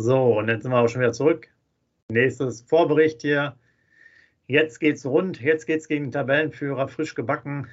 So, 0.00 0.38
und 0.38 0.46
jetzt 0.46 0.62
sind 0.62 0.70
wir 0.70 0.78
auch 0.78 0.86
schon 0.86 1.00
wieder 1.00 1.12
zurück. 1.12 1.48
Nächstes 2.08 2.62
Vorbericht 2.62 3.20
hier. 3.20 3.56
Jetzt 4.46 4.78
geht's 4.78 5.04
rund. 5.04 5.40
Jetzt 5.40 5.66
geht's 5.66 5.88
gegen 5.88 6.04
den 6.04 6.12
Tabellenführer 6.12 6.86
frisch 6.86 7.16
gebacken. 7.16 7.66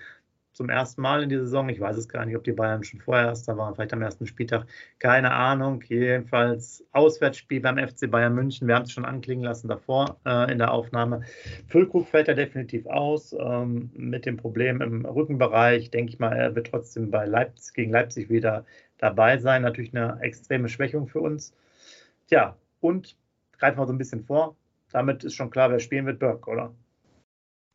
Zum 0.52 0.70
ersten 0.70 1.04
Mal 1.04 1.22
in 1.22 1.30
dieser 1.30 1.44
Saison. 1.44 1.70
Ich 1.70 1.80
weiß 1.80 1.96
es 1.98 2.10
gar 2.10 2.26
nicht, 2.26 2.36
ob 2.36 2.44
die 2.44 2.52
Bayern 2.52 2.84
schon 2.84 3.00
vorher 3.00 3.28
erst 3.28 3.48
da 3.48 3.56
waren, 3.58 3.76
vielleicht 3.76 3.94
am 3.94 4.02
ersten 4.02 4.26
Spieltag. 4.26 4.66
Keine 4.98 5.34
Ahnung. 5.34 5.84
Jedenfalls 5.88 6.84
Auswärtsspiel 6.94 7.62
beim 7.62 7.78
FC 7.78 8.10
Bayern 8.10 8.34
München. 8.34 8.68
Wir 8.68 8.74
haben 8.74 8.86
es 8.86 8.92
schon 8.92 9.06
anklingen 9.06 9.46
lassen 9.46 9.68
davor 9.68 10.18
äh, 10.26 10.52
in 10.52 10.58
der 10.58 10.72
Aufnahme. 10.72 11.22
Füllkrug 11.68 12.08
fällt 12.08 12.28
ja 12.28 12.34
definitiv 12.34 12.88
aus. 12.88 13.36
Ähm, 13.40 13.92
mit 13.94 14.26
dem 14.26 14.38
Problem 14.38 14.82
im 14.82 15.06
Rückenbereich. 15.06 15.92
Denke 15.92 16.14
ich 16.14 16.18
mal, 16.18 16.34
er 16.34 16.56
wird 16.56 16.72
trotzdem 16.72 17.12
bei 17.12 17.28
Leipzig, 17.28 17.76
gegen 17.76 17.92
Leipzig 17.92 18.32
wieder 18.32 18.66
dabei 18.98 19.38
sein. 19.38 19.62
Natürlich 19.62 19.96
eine 19.96 20.20
extreme 20.22 20.70
Schwächung 20.70 21.06
für 21.06 21.20
uns. 21.20 21.54
Tja, 22.28 22.58
und 22.82 23.16
greifen 23.58 23.78
wir 23.78 23.86
so 23.86 23.94
ein 23.94 23.98
bisschen 23.98 24.24
vor. 24.24 24.56
Damit 24.92 25.24
ist 25.24 25.36
schon 25.36 25.50
klar, 25.50 25.70
wer 25.70 25.80
spielen 25.80 26.06
wird, 26.06 26.20
Burke, 26.20 26.50
oder? 26.50 26.74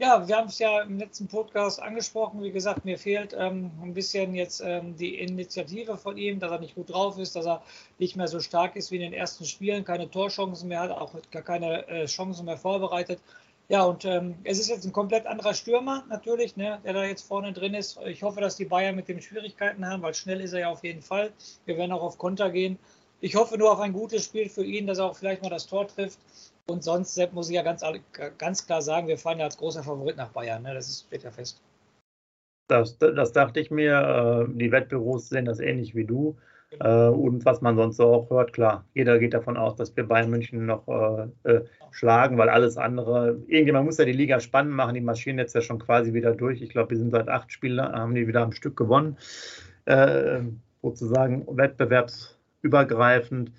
Ja, 0.01 0.27
wir 0.27 0.35
haben 0.35 0.49
es 0.49 0.59
ja 0.59 0.81
im 0.81 0.99
letzten 0.99 1.29
Podcast 1.29 1.81
angesprochen. 1.81 2.43
Wie 2.43 2.51
gesagt, 2.51 2.87
mir 2.87 2.99
fehlt 2.99 3.37
ähm, 3.39 3.71
ein 3.83 3.93
bisschen 3.93 4.35
jetzt 4.35 4.63
ähm, 4.65 4.97
die 4.97 5.19
Initiative 5.19 5.99
von 5.99 6.17
ihm, 6.17 6.41
dass 6.41 6.51
er 6.51 6.59
nicht 6.59 6.75
gut 6.75 6.91
drauf 6.91 7.19
ist, 7.19 7.37
dass 7.37 7.45
er 7.47 7.63
nicht 7.99 8.17
mehr 8.17 8.27
so 8.27 8.41
stark 8.41 8.77
ist 8.77 8.91
wie 8.91 8.97
in 8.97 9.03
den 9.03 9.13
ersten 9.13 9.45
Spielen, 9.45 9.85
keine 9.85 10.11
Torchancen 10.11 10.69
mehr 10.69 10.81
hat, 10.81 10.91
auch 10.91 11.15
gar 11.31 11.43
keine 11.43 11.87
äh, 11.89 12.07
Chancen 12.07 12.47
mehr 12.47 12.57
vorbereitet. 12.57 13.21
Ja, 13.69 13.85
und 13.85 14.07
ähm, 14.07 14.37
es 14.43 14.59
ist 14.59 14.71
jetzt 14.71 14.87
ein 14.87 14.93
komplett 14.93 15.27
anderer 15.27 15.53
Stürmer 15.53 16.03
natürlich, 16.09 16.57
ne, 16.57 16.81
der 16.83 16.95
da 16.95 17.05
jetzt 17.05 17.29
vorne 17.29 17.53
drin 17.53 17.75
ist. 17.75 18.01
Ich 18.07 18.23
hoffe, 18.23 18.41
dass 18.41 18.57
die 18.57 18.65
Bayern 18.65 18.97
mit 18.97 19.07
dem 19.07 19.21
Schwierigkeiten 19.21 19.87
haben, 19.87 20.03
weil 20.03 20.15
schnell 20.15 20.41
ist 20.41 20.55
er 20.55 20.61
ja 20.61 20.71
auf 20.71 20.83
jeden 20.83 21.03
Fall. 21.03 21.31
Wir 21.67 21.77
werden 21.77 21.93
auch 21.93 22.03
auf 22.03 22.17
Konter 22.17 22.51
gehen. 22.51 22.79
Ich 23.21 23.37
hoffe 23.37 23.59
nur 23.59 23.71
auf 23.71 23.81
ein 23.81 23.93
gutes 23.93 24.25
Spiel 24.25 24.49
für 24.49 24.65
ihn, 24.65 24.87
dass 24.87 24.99
er 24.99 25.07
auch 25.07 25.17
vielleicht 25.17 25.43
mal 25.43 25.51
das 25.51 25.67
Tor 25.67 25.87
trifft. 25.87 26.19
Und 26.67 26.85
sonst 26.85 27.15
Sepp, 27.15 27.33
muss 27.33 27.51
ich 27.51 27.57
ja 27.57 27.63
ganz, 27.63 27.83
ganz 28.39 28.67
klar 28.67 28.81
sagen, 28.81 29.09
wir 29.09 29.19
fahren 29.19 29.39
ja 29.39 29.45
als 29.45 29.59
großer 29.59 29.83
Favorit 29.83 30.17
nach 30.17 30.31
Bayern. 30.31 30.63
Ne? 30.63 30.73
Das 30.73 30.89
ist, 30.89 31.07
steht 31.07 31.25
ja 31.25 31.31
fest. 31.31 31.61
Das, 32.69 32.97
das 32.99 33.33
dachte 33.33 33.61
ich 33.61 33.71
mir. 33.71 34.47
Äh, 34.49 34.53
die 34.57 34.71
Wettbüros 34.71 35.29
sehen 35.29 35.45
das 35.45 35.59
ähnlich 35.59 35.95
wie 35.95 36.05
du. 36.05 36.37
Genau. 36.71 37.15
Und 37.15 37.45
was 37.45 37.61
man 37.63 37.77
sonst 37.77 37.97
so 37.97 38.07
auch 38.07 38.31
hört, 38.31 38.53
klar, 38.53 38.85
jeder 38.95 39.19
geht 39.19 39.35
davon 39.35 39.57
aus, 39.57 39.75
dass 39.75 39.97
wir 39.97 40.07
Bayern 40.07 40.31
München 40.31 40.67
noch 40.67 40.87
äh, 40.87 41.51
äh, 41.51 41.65
schlagen, 41.91 42.39
weil 42.39 42.49
alles 42.49 42.77
andere, 42.77 43.43
irgendjemand 43.49 43.87
muss 43.87 43.99
ja 43.99 44.05
die 44.05 44.13
Liga 44.13 44.39
spannend 44.39 44.75
machen. 44.75 44.95
Die 44.95 45.01
marschieren 45.01 45.39
jetzt 45.39 45.55
ja 45.55 45.63
schon 45.63 45.81
quasi 45.81 46.15
wieder 46.15 46.33
durch. 46.33 46.63
Ich 46.63 46.71
glaube, 46.71 46.91
wir 46.91 46.99
sind 46.99 47.11
seit 47.11 47.29
acht 47.29 47.51
Spielen, 47.51 47.81
haben 47.81 48.15
die 48.15 48.29
wieder 48.29 48.43
am 48.43 48.53
Stück 48.53 48.77
gewonnen. 48.77 49.19
Äh, 49.87 50.43
sozusagen 50.81 51.45
Wettbewerbs 51.49 52.40
übergreifend. 52.63 53.53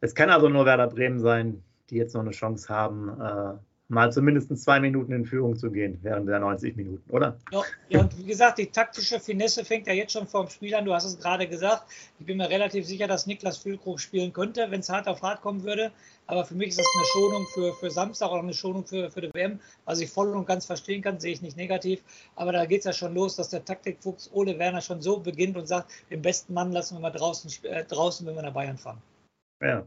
Es 0.00 0.14
kann 0.14 0.30
also 0.30 0.48
nur 0.48 0.66
Werder 0.66 0.88
Bremen 0.88 1.20
sein, 1.20 1.62
die 1.90 1.96
jetzt 1.96 2.14
noch 2.14 2.22
eine 2.22 2.30
Chance 2.32 2.68
haben, 2.68 3.20
äh, 3.20 3.54
mal 3.88 4.12
zumindest 4.12 4.56
zwei 4.58 4.80
Minuten 4.80 5.12
in 5.12 5.24
Führung 5.24 5.56
zu 5.56 5.70
gehen 5.70 5.98
während 6.02 6.28
der 6.28 6.40
90 6.40 6.76
Minuten, 6.76 7.08
oder? 7.10 7.36
Ja, 7.52 7.62
ja, 7.88 8.00
und 8.00 8.18
wie 8.18 8.24
gesagt, 8.24 8.58
die 8.58 8.66
taktische 8.66 9.20
Finesse 9.20 9.64
fängt 9.64 9.86
ja 9.86 9.92
jetzt 9.92 10.12
schon 10.12 10.26
vor 10.26 10.44
dem 10.44 10.50
Spiel 10.50 10.74
an. 10.74 10.84
Du 10.84 10.92
hast 10.92 11.04
es 11.04 11.18
gerade 11.18 11.46
gesagt. 11.46 11.84
Ich 12.18 12.26
bin 12.26 12.38
mir 12.38 12.50
relativ 12.50 12.84
sicher, 12.84 13.06
dass 13.06 13.26
Niklas 13.26 13.58
Füllkrug 13.58 14.00
spielen 14.00 14.32
könnte, 14.32 14.66
wenn 14.70 14.80
es 14.80 14.88
hart 14.88 15.06
auf 15.06 15.22
hart 15.22 15.40
kommen 15.40 15.62
würde. 15.62 15.92
Aber 16.26 16.44
für 16.44 16.56
mich 16.56 16.70
ist 16.70 16.80
das 16.80 16.86
eine 16.96 17.06
Schonung 17.06 17.46
für, 17.54 17.74
für 17.74 17.90
Samstag 17.90 18.30
oder 18.32 18.42
eine 18.42 18.54
Schonung 18.54 18.84
für, 18.84 19.10
für 19.10 19.20
die 19.20 19.32
WM. 19.32 19.60
Was 19.84 20.00
ich 20.00 20.10
voll 20.10 20.34
und 20.34 20.46
ganz 20.46 20.66
verstehen 20.66 21.02
kann, 21.02 21.20
sehe 21.20 21.32
ich 21.32 21.42
nicht 21.42 21.56
negativ. 21.56 22.02
Aber 22.34 22.52
da 22.52 22.66
geht 22.66 22.80
es 22.80 22.86
ja 22.86 22.92
schon 22.92 23.14
los, 23.14 23.36
dass 23.36 23.50
der 23.50 23.64
Taktikfuchs 23.64 24.30
Ole 24.32 24.58
Werner 24.58 24.80
schon 24.80 25.00
so 25.00 25.20
beginnt 25.20 25.56
und 25.56 25.68
sagt, 25.68 25.92
den 26.10 26.22
besten 26.22 26.54
Mann 26.54 26.72
lassen 26.72 26.96
wir 26.96 27.00
mal 27.00 27.10
draußen, 27.10 27.50
äh, 27.64 27.84
draußen 27.84 28.26
wenn 28.26 28.34
wir 28.34 28.42
nach 28.42 28.52
Bayern 28.52 28.78
fahren. 28.78 29.00
Ja, 29.62 29.86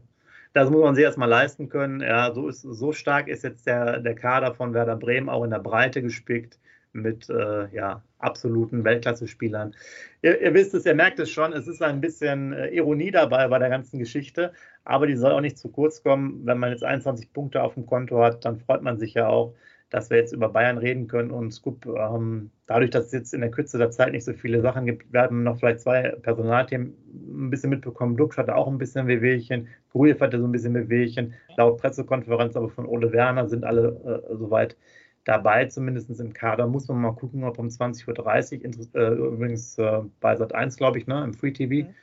das 0.52 0.70
muss 0.70 0.82
man 0.82 0.94
sich 0.94 1.04
erstmal 1.04 1.28
leisten 1.28 1.68
können. 1.68 2.00
Ja, 2.00 2.32
so, 2.32 2.48
ist, 2.48 2.62
so 2.62 2.92
stark 2.92 3.28
ist 3.28 3.44
jetzt 3.44 3.66
der, 3.66 4.00
der 4.00 4.14
Kader 4.14 4.54
von 4.54 4.74
Werder 4.74 4.96
Bremen 4.96 5.28
auch 5.28 5.44
in 5.44 5.50
der 5.50 5.58
Breite 5.58 6.02
gespickt 6.02 6.58
mit 6.92 7.28
äh, 7.30 7.68
ja, 7.72 8.02
absoluten 8.18 8.84
Weltklasse-Spielern. 8.84 9.74
Ihr, 10.22 10.40
ihr, 10.40 10.54
wisst 10.54 10.74
es, 10.74 10.86
ihr 10.86 10.94
merkt 10.94 11.20
es 11.20 11.30
schon, 11.30 11.52
es 11.52 11.68
ist 11.68 11.82
ein 11.82 12.00
bisschen 12.00 12.52
äh, 12.52 12.68
Ironie 12.68 13.12
dabei 13.12 13.46
bei 13.48 13.58
der 13.58 13.68
ganzen 13.68 13.98
Geschichte, 13.98 14.52
aber 14.84 15.06
die 15.06 15.16
soll 15.16 15.32
auch 15.32 15.40
nicht 15.40 15.58
zu 15.58 15.68
kurz 15.68 16.02
kommen. 16.02 16.44
Wenn 16.44 16.58
man 16.58 16.70
jetzt 16.70 16.82
21 16.82 17.32
Punkte 17.32 17.62
auf 17.62 17.74
dem 17.74 17.86
Konto 17.86 18.20
hat, 18.20 18.44
dann 18.44 18.58
freut 18.58 18.82
man 18.82 18.98
sich 18.98 19.14
ja 19.14 19.28
auch, 19.28 19.54
dass 19.90 20.08
wir 20.08 20.18
jetzt 20.18 20.32
über 20.32 20.48
Bayern 20.48 20.78
reden 20.78 21.08
können. 21.08 21.30
Und 21.30 21.52
Scoop, 21.52 21.84
ähm, 21.86 22.50
dadurch, 22.66 22.90
dass 22.90 23.06
es 23.06 23.12
jetzt 23.12 23.34
in 23.34 23.40
der 23.40 23.50
Kürze 23.50 23.76
der 23.76 23.90
Zeit 23.90 24.12
nicht 24.12 24.24
so 24.24 24.32
viele 24.32 24.62
Sachen 24.62 24.86
gibt, 24.86 25.12
werden 25.12 25.42
noch 25.42 25.58
vielleicht 25.58 25.80
zwei 25.80 26.10
Personalthemen 26.22 26.94
ein 27.12 27.50
bisschen 27.50 27.70
mitbekommen. 27.70 28.16
Dux 28.16 28.38
hatte 28.38 28.54
auch 28.54 28.68
ein 28.68 28.78
bisschen 28.78 29.08
Wehwehchen, 29.08 29.68
Grujew 29.90 30.20
hatte 30.20 30.38
so 30.38 30.46
ein 30.46 30.52
bisschen 30.52 30.74
Wehwehchen. 30.74 31.34
Laut 31.56 31.78
Pressekonferenz 31.80 32.56
aber 32.56 32.70
von 32.70 32.86
Ole 32.86 33.12
Werner 33.12 33.48
sind 33.48 33.64
alle 33.64 34.22
äh, 34.30 34.36
soweit 34.36 34.76
dabei, 35.24 35.66
zumindest 35.66 36.20
im 36.20 36.32
Kader. 36.32 36.66
Muss 36.68 36.88
man 36.88 37.00
mal 37.00 37.12
gucken, 37.12 37.44
ob 37.44 37.58
um 37.58 37.66
20.30 37.66 38.94
Uhr, 38.94 39.00
äh, 39.00 39.14
übrigens 39.14 39.76
äh, 39.78 40.02
bei 40.20 40.36
Sat 40.36 40.54
1, 40.54 40.76
glaube 40.76 40.98
ich, 40.98 41.06
ne, 41.08 41.22
im 41.24 41.34
Free 41.34 41.52
TV, 41.52 41.88
mhm. 41.88 41.94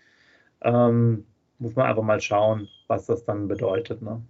ähm, 0.62 1.26
muss 1.60 1.76
man 1.76 1.88
einfach 1.88 2.04
mal 2.04 2.20
schauen, 2.20 2.68
was 2.88 3.06
das 3.06 3.24
dann 3.24 3.48
bedeutet. 3.48 4.02
Ne? 4.02 4.22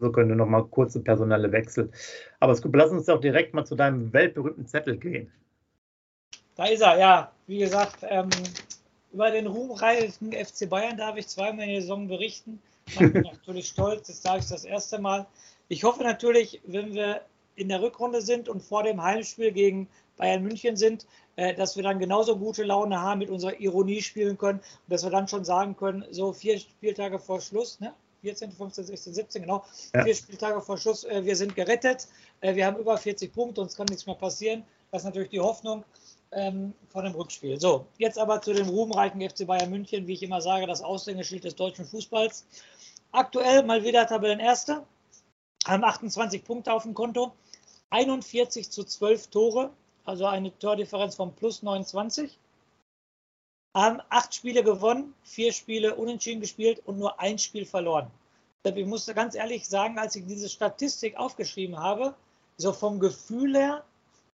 So 0.00 0.12
können 0.12 0.28
wir 0.28 0.36
nochmal 0.36 0.64
kurze 0.64 1.00
personelle 1.00 1.50
Wechsel. 1.50 1.90
Aber 2.40 2.52
es, 2.52 2.62
lass 2.64 2.90
uns 2.90 3.06
doch 3.06 3.20
direkt 3.20 3.54
mal 3.54 3.64
zu 3.64 3.74
deinem 3.74 4.12
weltberühmten 4.12 4.66
Zettel 4.66 4.96
gehen. 4.96 5.32
Da 6.54 6.66
ist 6.66 6.80
er, 6.80 6.98
ja. 6.98 7.32
Wie 7.46 7.58
gesagt, 7.58 7.98
ähm, 8.02 8.28
über 9.12 9.30
den 9.30 9.46
ruhmreichen 9.46 10.32
FC 10.32 10.68
Bayern 10.68 10.96
darf 10.96 11.16
ich 11.16 11.28
zweimal 11.28 11.66
in 11.66 11.72
der 11.72 11.80
Saison 11.80 12.08
berichten. 12.08 12.60
Ich 12.86 12.98
bin 12.98 13.12
natürlich 13.22 13.68
stolz, 13.68 14.06
das 14.06 14.22
sage 14.22 14.40
ich 14.40 14.48
das 14.48 14.64
erste 14.64 15.00
Mal. 15.00 15.26
Ich 15.68 15.84
hoffe 15.84 16.02
natürlich, 16.02 16.60
wenn 16.66 16.94
wir 16.94 17.22
in 17.56 17.68
der 17.68 17.82
Rückrunde 17.82 18.22
sind 18.22 18.48
und 18.48 18.62
vor 18.62 18.84
dem 18.84 19.02
Heimspiel 19.02 19.52
gegen 19.52 19.88
Bayern 20.16 20.42
München 20.42 20.76
sind, 20.76 21.06
äh, 21.36 21.54
dass 21.54 21.76
wir 21.76 21.82
dann 21.82 21.98
genauso 21.98 22.38
gute 22.38 22.64
Laune 22.64 23.00
haben, 23.00 23.18
mit 23.18 23.30
unserer 23.30 23.58
Ironie 23.60 24.02
spielen 24.02 24.38
können 24.38 24.58
und 24.58 24.92
dass 24.92 25.04
wir 25.04 25.10
dann 25.10 25.28
schon 25.28 25.44
sagen 25.44 25.76
können, 25.76 26.04
so 26.10 26.32
vier 26.32 26.58
Spieltage 26.58 27.18
vor 27.18 27.40
Schluss, 27.40 27.80
ne? 27.80 27.94
14, 28.22 28.52
15, 28.52 28.84
16, 28.84 29.14
17, 29.14 29.42
genau. 29.42 29.64
Ja. 29.94 30.04
Vier 30.04 30.14
Spieltage 30.14 30.60
vor 30.60 30.78
Schluss. 30.78 31.04
Äh, 31.04 31.24
wir 31.24 31.36
sind 31.36 31.54
gerettet. 31.54 32.08
Äh, 32.40 32.54
wir 32.54 32.66
haben 32.66 32.76
über 32.76 32.96
40 32.96 33.32
Punkte, 33.32 33.60
uns 33.60 33.76
kann 33.76 33.86
nichts 33.88 34.06
mehr 34.06 34.14
passieren. 34.14 34.64
Das 34.90 35.02
ist 35.02 35.06
natürlich 35.06 35.30
die 35.30 35.40
Hoffnung 35.40 35.84
ähm, 36.32 36.74
von 36.88 37.04
dem 37.04 37.14
Rückspiel. 37.14 37.60
So, 37.60 37.86
jetzt 37.98 38.18
aber 38.18 38.40
zu 38.40 38.52
dem 38.52 38.68
ruhmreichen 38.68 39.20
FC 39.20 39.46
Bayern 39.46 39.70
München, 39.70 40.06
wie 40.06 40.14
ich 40.14 40.22
immer 40.22 40.40
sage, 40.40 40.66
das 40.66 40.82
Aushängeschild 40.82 41.44
des 41.44 41.56
deutschen 41.56 41.84
Fußballs. 41.84 42.46
Aktuell 43.12 43.62
mal 43.62 43.84
wieder 43.84 44.06
Tabellenerster, 44.06 44.86
haben 45.66 45.84
28 45.84 46.44
Punkte 46.44 46.72
auf 46.72 46.82
dem 46.82 46.94
Konto, 46.94 47.32
41 47.90 48.70
zu 48.70 48.84
12 48.84 49.28
Tore, 49.28 49.70
also 50.04 50.26
eine 50.26 50.56
Tordifferenz 50.58 51.14
von 51.14 51.34
plus 51.34 51.62
29 51.62 52.38
haben 53.74 54.00
acht 54.08 54.34
Spiele 54.34 54.62
gewonnen, 54.62 55.14
vier 55.22 55.52
Spiele 55.52 55.94
unentschieden 55.94 56.40
gespielt 56.40 56.82
und 56.84 56.98
nur 56.98 57.20
ein 57.20 57.38
Spiel 57.38 57.64
verloren. 57.64 58.10
Ich 58.64 58.86
musste 58.86 59.14
ganz 59.14 59.34
ehrlich 59.34 59.66
sagen, 59.68 59.98
als 59.98 60.16
ich 60.16 60.26
diese 60.26 60.48
Statistik 60.48 61.16
aufgeschrieben 61.16 61.78
habe, 61.78 62.14
so 62.56 62.72
vom 62.72 62.98
Gefühl 62.98 63.56
her, 63.56 63.84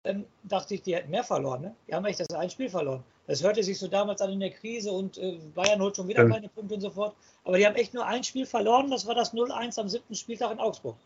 ähm, 0.04 0.24
dachte 0.44 0.74
ich, 0.74 0.82
die 0.82 0.94
hätten 0.94 1.10
mehr 1.10 1.24
verloren. 1.24 1.62
Ne? 1.62 1.74
Die 1.86 1.94
haben 1.94 2.04
echt 2.06 2.20
das 2.20 2.30
ein 2.30 2.50
Spiel 2.50 2.68
verloren. 2.68 3.04
Das 3.26 3.42
hörte 3.42 3.62
sich 3.62 3.78
so 3.78 3.88
damals 3.88 4.20
an 4.20 4.32
in 4.32 4.40
der 4.40 4.50
Krise 4.50 4.90
und 4.90 5.18
äh, 5.18 5.38
Bayern 5.54 5.80
holt 5.80 5.96
schon 5.96 6.08
wieder 6.08 6.24
ja. 6.24 6.28
keine 6.28 6.48
Punkte 6.48 6.74
und 6.74 6.80
so 6.80 6.90
fort. 6.90 7.14
Aber 7.44 7.58
die 7.58 7.66
haben 7.66 7.76
echt 7.76 7.94
nur 7.94 8.06
ein 8.06 8.24
Spiel 8.24 8.46
verloren, 8.46 8.90
das 8.90 9.06
war 9.06 9.14
das 9.14 9.32
0-1 9.32 9.78
am 9.80 9.88
siebten 9.88 10.14
Spieltag 10.14 10.52
in 10.52 10.58
Augsburg. 10.58 10.96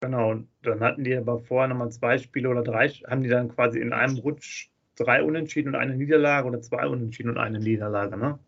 Genau, 0.00 0.30
und 0.30 0.48
dann 0.62 0.80
hatten 0.80 1.04
die 1.04 1.16
aber 1.16 1.38
vorher 1.40 1.68
nochmal 1.68 1.90
zwei 1.90 2.18
Spiele 2.18 2.48
oder 2.48 2.62
drei, 2.62 2.88
haben 2.88 3.22
die 3.22 3.28
dann 3.28 3.54
quasi 3.54 3.80
in 3.80 3.92
einem 3.92 4.16
Rutsch 4.18 4.68
drei 4.98 5.22
Unentschieden 5.22 5.70
und 5.70 5.76
eine 5.76 5.94
Niederlage 5.94 6.48
oder 6.48 6.60
zwei 6.60 6.86
Unentschieden 6.86 7.30
und 7.30 7.38
eine 7.38 7.58
Niederlage, 7.58 8.16
ne? 8.16 8.38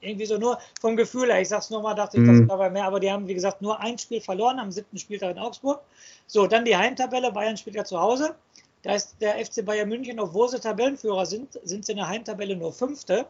Irgendwie 0.00 0.26
so 0.26 0.38
nur 0.38 0.58
vom 0.80 0.96
Gefühl 0.96 1.28
her, 1.28 1.40
ich 1.40 1.48
sag's 1.48 1.70
nochmal, 1.70 1.94
dachte 1.94 2.18
ich, 2.18 2.22
mhm. 2.22 2.46
das 2.46 2.58
war 2.58 2.70
mehr, 2.70 2.84
aber 2.84 3.00
die 3.00 3.10
haben, 3.10 3.26
wie 3.26 3.34
gesagt, 3.34 3.60
nur 3.60 3.80
ein 3.80 3.98
Spiel 3.98 4.20
verloren 4.20 4.60
am 4.60 4.70
siebten 4.70 4.96
Spieltag 4.96 5.32
in 5.32 5.38
Augsburg. 5.38 5.80
So, 6.26 6.46
dann 6.46 6.64
die 6.64 6.76
Heimtabelle, 6.76 7.32
Bayern 7.32 7.56
spielt 7.56 7.74
ja 7.74 7.84
zu 7.84 7.98
Hause. 7.98 8.36
Da 8.82 8.94
ist 8.94 9.16
der 9.20 9.44
FC 9.44 9.64
Bayern 9.64 9.88
München, 9.88 10.20
obwohl 10.20 10.48
sie 10.48 10.60
Tabellenführer 10.60 11.26
sind, 11.26 11.58
sind 11.64 11.84
sie 11.84 11.92
in 11.92 11.98
der 11.98 12.08
Heimtabelle 12.08 12.54
nur 12.54 12.72
Fünfte. 12.72 13.26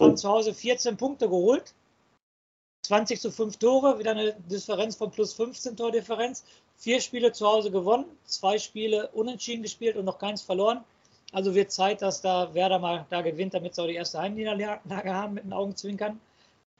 Haben 0.00 0.12
oh. 0.12 0.14
zu 0.14 0.28
Hause 0.28 0.54
14 0.54 0.96
Punkte 0.96 1.28
geholt. 1.28 1.72
20 2.82 3.20
zu 3.20 3.30
5 3.30 3.58
Tore, 3.58 4.00
wieder 4.00 4.10
eine 4.10 4.34
Differenz 4.50 4.96
von 4.96 5.12
plus 5.12 5.34
15 5.34 5.76
Tordifferenz. 5.76 6.44
Vier 6.76 7.00
Spiele 7.00 7.30
zu 7.30 7.46
Hause 7.46 7.70
gewonnen, 7.70 8.06
zwei 8.24 8.58
Spiele 8.58 9.08
unentschieden 9.12 9.62
gespielt 9.62 9.96
und 9.96 10.04
noch 10.04 10.18
keins 10.18 10.42
verloren. 10.42 10.82
Also 11.32 11.54
wird 11.54 11.72
Zeit, 11.72 12.02
dass 12.02 12.20
da 12.20 12.52
Werder 12.54 12.78
mal 12.78 13.06
da 13.08 13.22
gewinnt, 13.22 13.54
damit 13.54 13.74
sie 13.74 13.82
auch 13.82 13.86
die 13.86 13.94
erste 13.94 14.20
Heimniederlage 14.20 15.14
haben 15.14 15.34
mit 15.34 15.44
den 15.44 15.52
Augenzwinkern. 15.52 16.20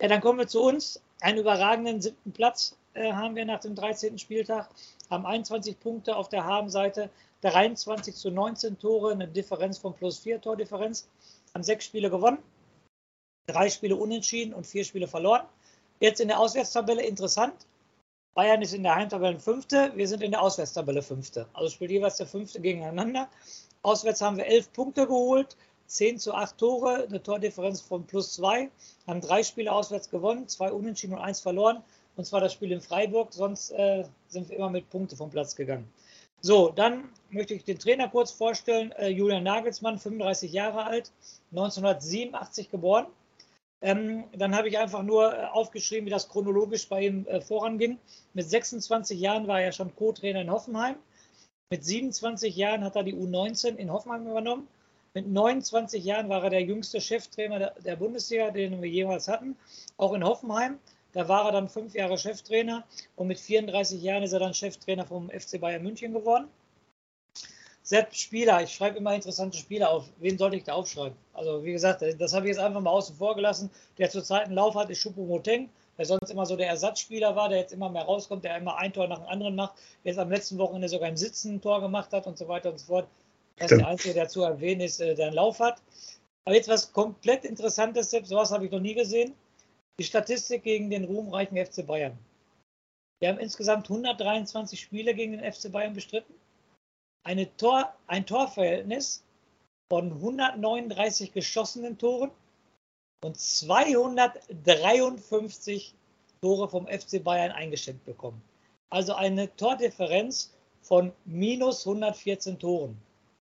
Ja, 0.00 0.08
dann 0.08 0.20
kommen 0.20 0.38
wir 0.38 0.46
zu 0.46 0.62
uns. 0.62 1.00
Einen 1.20 1.38
überragenden 1.38 2.02
siebten 2.02 2.32
Platz 2.32 2.76
äh, 2.94 3.12
haben 3.12 3.34
wir 3.34 3.44
nach 3.44 3.60
dem 3.60 3.75
13. 3.75 4.19
Spieltag, 4.19 4.69
haben 5.08 5.25
21 5.25 5.81
Punkte 5.81 6.16
auf 6.16 6.28
der 6.28 6.44
Habenseite, 6.44 7.08
23 7.43 8.14
zu 8.14 8.31
19 8.31 8.78
Tore, 8.78 9.12
eine 9.12 9.26
Differenz 9.26 9.78
von 9.78 9.94
plus 9.94 10.19
4 10.19 10.40
Tordifferenz, 10.40 11.08
haben 11.54 11.62
sechs 11.64 11.87
Spiele 11.87 12.10
gewonnen, 12.10 12.38
drei 13.46 13.70
Spiele 13.70 13.96
unentschieden 13.96 14.52
und 14.54 14.66
vier 14.66 14.84
Spiele 14.84 15.08
verloren. 15.08 15.46
Jetzt 16.00 16.20
in 16.20 16.28
der 16.28 16.38
Auswärtstabelle 16.38 17.02
interessant. 17.02 17.54
Bayern 18.34 18.62
ist 18.62 18.75
in 18.75 18.82
der 18.82 18.94
Heimtabelle 18.94 19.38
Fünfte, 19.38 19.93
wir 19.94 20.08
sind 20.08 20.22
in 20.22 20.31
der 20.31 20.43
Auswärtstabelle 20.43 21.02
Fünfte. 21.02 21.46
Also 21.52 21.70
spielt 21.70 21.90
jeweils 21.90 22.16
der 22.16 22.26
Fünfte 22.26 22.60
gegeneinander. 22.60 23.28
Auswärts 23.82 24.20
haben 24.23 24.37
wir 24.37 24.46
elf 24.46 24.73
Punkte 24.73 25.06
geholt, 25.06 25.56
10 25.87 26.19
zu 26.19 26.32
8 26.32 26.56
Tore, 26.56 27.06
eine 27.08 27.23
Tordifferenz 27.23 27.81
von 27.81 28.05
plus 28.05 28.34
2, 28.34 28.70
haben 29.06 29.20
drei 29.20 29.43
Spiele 29.43 29.73
auswärts 29.73 30.08
gewonnen, 30.08 30.49
zwei 30.49 30.73
unentschieden 30.73 31.14
und 31.14 31.20
eins 31.20 31.40
verloren. 31.40 31.82
Und 32.17 32.25
zwar 32.25 32.40
das 32.40 32.52
Spiel 32.52 32.73
in 32.73 32.81
Freiburg, 32.81 33.32
sonst 33.32 33.70
äh, 33.73 34.05
sind 34.29 34.49
wir 34.49 34.56
immer 34.56 34.70
mit 34.70 34.88
Punkte 34.90 35.17
vom 35.17 35.31
Platz 35.31 35.56
gegangen. 35.56 35.90
So, 36.40 36.70
dann 36.70 37.08
möchte 37.31 37.55
ich 37.55 37.64
den 37.64 37.79
Trainer 37.79 38.08
kurz 38.08 38.31
vorstellen. 38.31 38.93
Äh, 38.93 39.08
Julian 39.08 39.44
Nagelsmann, 39.44 39.99
35 39.99 40.52
Jahre 40.52 40.85
alt, 40.85 41.11
1987 41.52 42.70
geboren. 42.70 43.06
Ähm, 43.81 44.25
dann 44.37 44.55
habe 44.55 44.69
ich 44.69 44.78
einfach 44.78 45.02
nur 45.02 45.32
äh, 45.32 45.44
aufgeschrieben, 45.46 46.06
wie 46.06 46.11
das 46.11 46.28
chronologisch 46.28 46.88
bei 46.88 47.06
ihm 47.06 47.26
äh, 47.26 47.40
voranging. 47.40 47.99
Mit 48.35 48.49
26 48.49 49.19
Jahren 49.19 49.46
war 49.49 49.61
er 49.61 49.73
schon 49.73 49.94
Co-Trainer 49.94 50.40
in 50.40 50.50
Hoffenheim. 50.50 50.96
Mit 51.72 51.86
27 51.86 52.54
Jahren 52.54 52.84
hat 52.84 52.96
er 52.96 53.02
die 53.02 53.14
U19 53.14 53.76
in 53.76 53.90
Hoffenheim 53.90 54.26
übernommen. 54.26 54.69
Mit 55.14 55.26
29 55.26 56.04
Jahren 56.04 56.28
war 56.28 56.44
er 56.44 56.50
der 56.50 56.60
jüngste 56.60 57.00
Cheftrainer 57.00 57.72
der, 57.82 57.96
Bundesliga, 57.96 58.50
den 58.50 58.82
wir 58.82 58.90
jemals 58.90 59.26
hatten, 59.26 59.56
auch 59.96 60.12
in 60.12 60.22
Hoffenheim. 60.22 60.78
Da 61.14 61.28
war 61.28 61.46
er 61.46 61.52
dann 61.52 61.70
fünf 61.70 61.94
Jahre 61.94 62.19
Cheftrainer 62.19 62.84
und 63.16 63.28
mit 63.28 63.40
34 63.40 64.02
Jahren 64.02 64.22
ist 64.22 64.34
er 64.34 64.40
dann 64.40 64.52
Cheftrainer 64.52 65.06
vom 65.06 65.30
FC 65.30 65.58
Bayern 65.58 65.82
München 65.82 66.12
geworden. 66.12 66.46
Selbst 67.82 68.20
Spieler, 68.20 68.62
ich 68.62 68.75
schreibe 68.75 68.98
immer 68.98 69.14
interessante 69.14 69.56
Spieler 69.56 69.88
auf. 69.88 70.04
Wen 70.18 70.36
sollte 70.36 70.56
ich 70.56 70.64
da 70.64 70.75
aufschreiben? 70.75 71.16
Also, 71.32 71.64
wie 71.64 71.72
gesagt, 71.72 72.04
das 72.18 72.34
habe 72.34 72.44
ich 72.44 72.54
jetzt 72.54 72.62
einfach 72.62 72.82
mal 72.82 72.90
außen 72.90 73.16
vor 73.16 73.34
gelassen. 73.34 73.70
Der 73.96 74.10
zurzeit 74.10 74.44
einen 74.44 74.56
Lauf 74.56 74.75
hat, 74.75 74.90
ist 74.90 74.98
Schupo 74.98 75.22
Moteng, 75.22 75.70
der 76.02 76.06
sonst 76.08 76.31
immer 76.31 76.46
so 76.46 76.56
der 76.56 76.66
Ersatzspieler 76.66 77.37
war, 77.37 77.49
der 77.49 77.58
jetzt 77.58 77.72
immer 77.72 77.88
mehr 77.88 78.02
rauskommt, 78.02 78.43
der 78.44 78.56
immer 78.56 78.76
ein 78.76 78.93
Tor 78.93 79.06
nach 79.06 79.19
dem 79.19 79.28
anderen 79.28 79.54
macht, 79.54 79.75
der 80.02 80.10
jetzt 80.10 80.19
am 80.19 80.31
letzten 80.31 80.58
Wochenende 80.58 80.88
sogar 80.88 81.08
im 81.08 81.16
Sitzen 81.16 81.54
ein 81.54 81.60
Tor 81.60 81.81
gemacht 81.81 82.12
hat 82.12 82.26
und 82.26 82.37
so 82.37 82.49
weiter 82.49 82.70
und 82.70 82.81
so 82.81 82.87
fort. 82.87 83.08
Das 83.56 83.70
ist 83.70 83.78
der 83.78 83.87
Einzige, 83.87 84.14
der 84.14 84.28
zu 84.28 84.43
erwähnen 84.43 84.81
ist, 84.81 85.00
äh, 85.00 85.14
der 85.14 85.26
einen 85.26 85.37
Lauf 85.37 85.60
hat. 85.60 85.81
Aber 86.44 86.56
jetzt 86.56 86.69
was 86.69 86.93
komplett 86.93 87.44
Interessantes, 87.44 88.10
selbst 88.10 88.31
sowas 88.31 88.50
habe 88.50 88.64
ich 88.64 88.72
noch 88.72 88.81
nie 88.81 88.94
gesehen. 88.94 89.32
Die 90.00 90.04
Statistik 90.04 90.64
gegen 90.64 90.90
den 90.90 91.04
ruhmreichen 91.04 91.56
FC 91.56 91.87
Bayern. 91.87 92.19
Wir 93.20 93.28
haben 93.28 93.38
insgesamt 93.38 93.88
123 93.88 94.81
Spiele 94.81 95.14
gegen 95.14 95.38
den 95.38 95.52
FC 95.52 95.70
Bayern 95.70 95.93
bestritten. 95.93 96.34
Tor, 97.56 97.94
ein 98.08 98.26
Torverhältnis 98.26 99.22
von 99.88 100.10
139 100.10 101.32
geschossenen 101.32 101.96
Toren 101.96 102.32
und 103.24 103.38
253 103.38 105.94
Tore 106.40 106.69
vom 106.69 106.86
FC 106.86 107.22
Bayern 107.22 107.52
eingeschenkt 107.52 108.04
bekommen. 108.04 108.42
Also 108.90 109.14
eine 109.14 109.54
Tordifferenz 109.56 110.52
von 110.82 111.12
minus 111.24 111.86
114 111.86 112.58
Toren. 112.58 112.98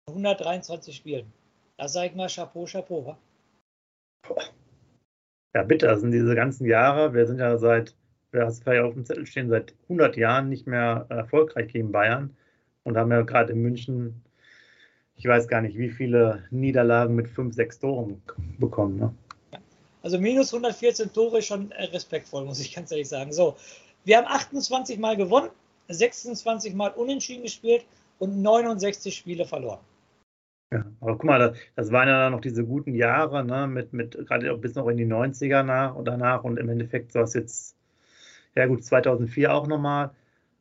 123 0.09 0.95
Spielen. 0.95 1.33
Da 1.79 1.89
sage 1.89 2.09
ich 2.09 2.17
mal 2.17 2.29
Chapeau, 2.29 2.67
Chapeau. 2.67 3.07
Wa? 3.07 3.17
Ja, 5.55 5.63
bitte, 5.63 5.87
das 5.87 6.01
sind 6.01 6.13
diese 6.13 6.35
ganzen 6.35 6.67
Jahre. 6.67 7.15
Wir 7.15 7.27
sind 7.27 7.39
ja 7.39 7.57
seit, 7.57 7.95
haben 8.35 8.49
es 8.49 8.61
vielleicht 8.61 8.83
auf 8.83 8.95
dem 8.95 9.05
Zettel 9.05 9.27
stehen, 9.27 9.49
seit 9.49 9.75
100 9.85 10.17
Jahren 10.17 10.49
nicht 10.49 10.67
mehr 10.67 11.07
erfolgreich 11.09 11.73
gegen 11.73 11.93
Bayern 11.93 12.37
und 12.83 12.97
haben 12.97 13.11
ja 13.11 13.23
gerade 13.23 13.53
in 13.53 13.63
München, 13.63 14.23
ich 15.17 15.27
weiß 15.27 15.49
gar 15.49 15.61
nicht, 15.61 15.79
wie 15.79 15.91
viele 15.91 16.45
Niederlagen 16.51 17.15
mit 17.15 17.29
5, 17.29 17.55
6 17.55 17.79
Toren 17.79 18.23
bekommen. 18.59 18.99
Ne? 18.99 19.15
Also 20.03 20.19
minus 20.19 20.53
114 20.53 21.13
Tore 21.13 21.43
schon 21.43 21.71
äh, 21.73 21.85
respektvoll, 21.85 22.45
muss 22.45 22.61
ich 22.61 22.75
ganz 22.75 22.91
ehrlich 22.91 23.09
sagen. 23.09 23.33
So, 23.33 23.57
wir 24.05 24.17
haben 24.17 24.27
28 24.27 24.99
Mal 24.99 25.17
gewonnen, 25.17 25.51
26 25.89 26.75
Mal 26.75 26.91
unentschieden 26.91 27.43
gespielt 27.43 27.85
und 28.19 28.41
69 28.43 29.15
Spiele 29.15 29.45
verloren. 29.45 29.81
Ja, 30.73 30.85
aber 31.01 31.13
guck 31.13 31.25
mal, 31.25 31.55
das, 31.75 31.91
waren 31.91 32.09
ja 32.09 32.31
noch 32.31 32.41
diese 32.41 32.65
guten 32.65 32.95
Jahre, 32.95 33.45
ne, 33.45 33.67
mit, 33.67 33.93
mit 33.93 34.13
gerade 34.29 34.57
bis 34.57 34.77
noch 34.77 34.87
in 34.87 34.99
die 34.99 35.07
90er 35.07 35.65
nach 35.65 35.97
und 35.97 36.05
danach 36.05 36.45
und 36.45 36.59
im 36.59 36.69
Endeffekt 36.69 37.13
war 37.17 37.25
es 37.25 37.35
jetzt, 37.35 37.77
ja 38.55 38.67
gut, 38.67 38.85
2004 38.85 39.53
auch 39.53 39.67
nochmal, 39.67 40.11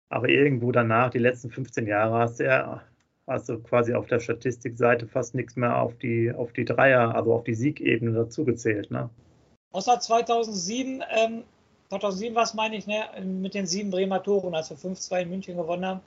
aber 0.09 0.29
irgendwo 0.29 0.71
danach, 0.71 1.11
die 1.11 1.19
letzten 1.19 1.51
15 1.51 1.85
Jahre, 1.85 2.17
hast 2.17 2.39
du 2.39 2.45
ja 2.45 2.81
hast 3.29 3.47
du 3.47 3.59
quasi 3.59 3.93
auf 3.93 4.07
der 4.07 4.19
Statistikseite 4.19 5.07
fast 5.07 5.35
nichts 5.35 5.55
mehr 5.55 5.77
auf 5.77 5.95
die, 5.97 6.31
auf 6.31 6.51
die 6.51 6.65
Dreier, 6.65 7.15
also 7.15 7.33
auf 7.33 7.43
die 7.43 7.53
Siegebene 7.53 8.11
dazugezählt, 8.11 8.89
ne? 8.91 9.09
Außer 9.71 9.99
2007, 9.99 11.03
ähm, 11.09 11.43
2007 11.89 12.35
war 12.35 12.43
es, 12.43 12.53
meine 12.53 12.75
ich, 12.75 12.87
ne, 12.87 13.09
mit 13.23 13.53
den 13.53 13.67
sieben 13.67 13.91
Bremer 13.91 14.21
Toren, 14.21 14.53
als 14.55 14.69
wir 14.69 14.77
5-2 14.77 15.21
in 15.21 15.29
München 15.29 15.57
gewonnen 15.57 15.85
haben, 15.85 16.01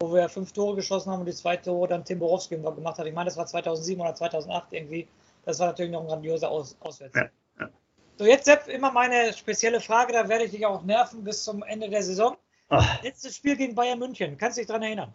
wo 0.00 0.12
wir 0.12 0.28
fünf 0.28 0.52
Tore 0.52 0.76
geschossen 0.76 1.10
haben 1.10 1.20
und 1.20 1.26
die 1.26 1.32
zwei 1.32 1.56
Tore 1.56 1.88
dann 1.88 2.04
Tim 2.04 2.18
Borowski 2.18 2.56
gemacht 2.56 2.98
hat. 2.98 3.06
Ich 3.06 3.14
meine, 3.14 3.26
das 3.26 3.36
war 3.36 3.46
2007 3.46 4.00
oder 4.00 4.14
2008 4.14 4.72
irgendwie. 4.72 5.08
Das 5.44 5.58
war 5.58 5.68
natürlich 5.68 5.92
noch 5.92 6.02
ein 6.02 6.06
grandioser 6.06 6.50
Aus 6.50 6.76
Auswärts. 6.80 7.16
Ja, 7.16 7.28
ja. 7.60 7.70
So, 8.16 8.26
jetzt 8.26 8.44
Sepp, 8.44 8.68
immer 8.68 8.92
meine 8.92 9.32
spezielle 9.32 9.80
Frage, 9.80 10.12
da 10.12 10.28
werde 10.28 10.44
ich 10.44 10.52
dich 10.52 10.64
auch 10.66 10.82
nerven 10.84 11.24
bis 11.24 11.44
zum 11.44 11.62
Ende 11.62 11.88
der 11.88 12.02
Saison. 12.02 12.36
Ach. 12.68 13.02
Letztes 13.02 13.36
Spiel 13.36 13.56
gegen 13.56 13.74
Bayern 13.74 13.98
München, 13.98 14.38
kannst 14.38 14.56
du 14.56 14.60
dich 14.60 14.68
daran 14.68 14.82
erinnern? 14.82 15.12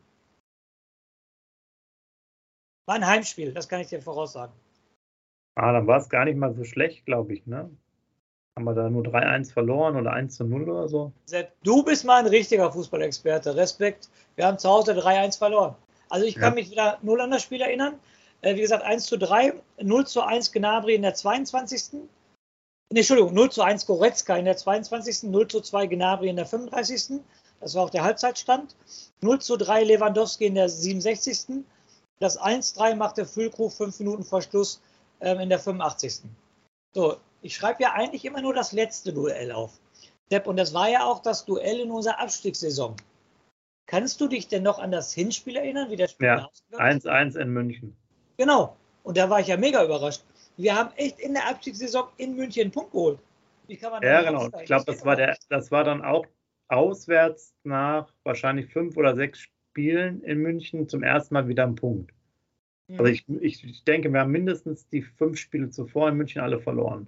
War 2.85 2.95
ein 2.95 3.07
Heimspiel, 3.07 3.53
das 3.53 3.69
kann 3.69 3.81
ich 3.81 3.87
dir 3.87 4.01
voraussagen. 4.01 4.53
Ah, 5.55 5.73
dann 5.73 5.87
war 5.87 5.97
es 5.97 6.09
gar 6.09 6.25
nicht 6.25 6.37
mal 6.37 6.53
so 6.53 6.63
schlecht, 6.63 7.05
glaube 7.05 7.33
ich, 7.33 7.45
ne? 7.45 7.69
Haben 8.59 8.65
wir 8.65 8.73
da 8.73 8.89
nur 8.89 9.03
3-1 9.03 9.53
verloren 9.53 9.95
oder 9.95 10.13
1-0 10.13 10.69
oder 10.69 10.89
so? 10.89 11.13
Sepp, 11.23 11.53
du 11.63 11.81
bist 11.81 12.03
mal 12.03 12.17
ein 12.17 12.25
richtiger 12.25 12.69
Fußballexperte. 12.69 13.55
Respekt. 13.55 14.09
Wir 14.35 14.47
haben 14.47 14.57
zu 14.57 14.67
Hause 14.67 14.91
3-1 14.99 15.37
verloren. 15.37 15.75
Also 16.09 16.25
ich 16.25 16.35
kann 16.35 16.51
ja. 16.51 16.55
mich 16.55 16.69
wieder 16.69 16.97
null 17.01 17.21
an 17.21 17.31
das 17.31 17.41
Spiel 17.41 17.61
erinnern. 17.61 17.93
Äh, 18.41 18.57
wie 18.57 18.59
gesagt, 18.61 18.83
1 18.83 19.05
zu 19.05 19.17
3, 19.17 19.53
0 19.81 20.07
zu 20.07 20.21
1 20.21 20.51
Gnabry 20.51 20.95
in 20.95 21.03
der 21.03 21.13
22. 21.13 22.01
Nee, 22.91 22.99
Entschuldigung, 22.99 23.33
0 23.33 23.49
zu 23.49 23.61
1 23.61 23.85
Goretzka 23.85 24.35
in 24.35 24.43
der 24.43 24.57
22. 24.57 25.23
0 25.31 25.47
zu 25.47 25.61
2 25.61 25.87
Gnabry 25.87 26.27
in 26.27 26.35
der 26.35 26.45
35. 26.45 27.21
Das 27.61 27.75
war 27.75 27.83
auch 27.83 27.91
der 27.91 28.03
Halbzeitstand. 28.03 28.75
0 29.21 29.39
zu 29.39 29.55
3 29.55 29.85
Lewandowski 29.85 30.47
in 30.47 30.55
der 30.55 30.67
67. 30.67 31.63
Das 32.19 32.37
1-3 32.37 32.95
machte 32.95 33.25
Füllkrug 33.25 33.71
fünf 33.71 33.97
Minuten 33.99 34.25
vor 34.25 34.41
Schluss 34.41 34.81
ähm, 35.21 35.39
in 35.39 35.47
der 35.47 35.59
85. 35.59 36.23
So, 36.93 37.15
ich 37.41 37.55
schreibe 37.55 37.83
ja 37.83 37.93
eigentlich 37.93 38.25
immer 38.25 38.41
nur 38.41 38.53
das 38.53 38.71
letzte 38.71 39.13
Duell 39.13 39.51
auf. 39.51 39.79
Depp, 40.31 40.47
und 40.47 40.57
das 40.57 40.73
war 40.73 40.89
ja 40.89 41.05
auch 41.05 41.21
das 41.21 41.45
Duell 41.45 41.79
in 41.79 41.91
unserer 41.91 42.19
Abstiegssaison. 42.19 42.95
Kannst 43.87 44.21
du 44.21 44.27
dich 44.27 44.47
denn 44.47 44.63
noch 44.63 44.77
an 44.77 44.91
das 44.91 45.13
Hinspiel 45.13 45.55
erinnern, 45.55 45.89
wie 45.89 45.95
das 45.95 46.11
Spiel 46.11 46.27
Ja, 46.27 46.49
1-1 46.73 47.39
in 47.39 47.49
München. 47.49 47.95
Genau. 48.37 48.75
Und 49.03 49.17
da 49.17 49.29
war 49.29 49.39
ich 49.39 49.47
ja 49.47 49.57
mega 49.57 49.83
überrascht. 49.83 50.23
Wir 50.57 50.75
haben 50.75 50.91
echt 50.97 51.19
in 51.19 51.33
der 51.33 51.47
Abstiegssaison 51.47 52.09
in 52.17 52.35
München 52.35 52.63
einen 52.63 52.71
Punkt 52.71 52.91
geholt. 52.91 53.19
Wie 53.67 53.77
kann 53.77 53.91
man 53.91 54.03
ja, 54.03 54.21
genau. 54.21 54.45
Ich 54.59 54.65
glaube, 54.65 54.85
das, 54.85 55.03
war 55.05 55.15
das 55.15 55.71
war 55.71 55.83
dann 55.83 56.03
auch 56.03 56.25
auswärts 56.67 57.55
nach 57.63 58.13
wahrscheinlich 58.23 58.71
fünf 58.71 58.97
oder 58.97 59.15
sechs 59.15 59.39
Spielen 59.39 60.21
in 60.23 60.39
München 60.39 60.87
zum 60.87 61.01
ersten 61.01 61.33
Mal 61.33 61.47
wieder 61.47 61.63
ein 61.63 61.75
Punkt. 61.75 62.11
Also 62.91 63.05
ich, 63.05 63.27
ich, 63.29 63.63
ich 63.63 63.83
denke, 63.83 64.11
wir 64.11 64.21
haben 64.21 64.31
mindestens 64.31 64.87
die 64.87 65.03
fünf 65.03 65.37
Spiele 65.37 65.69
zuvor 65.69 66.09
in 66.09 66.15
München 66.15 66.41
alle 66.41 66.59
verloren. 66.59 67.07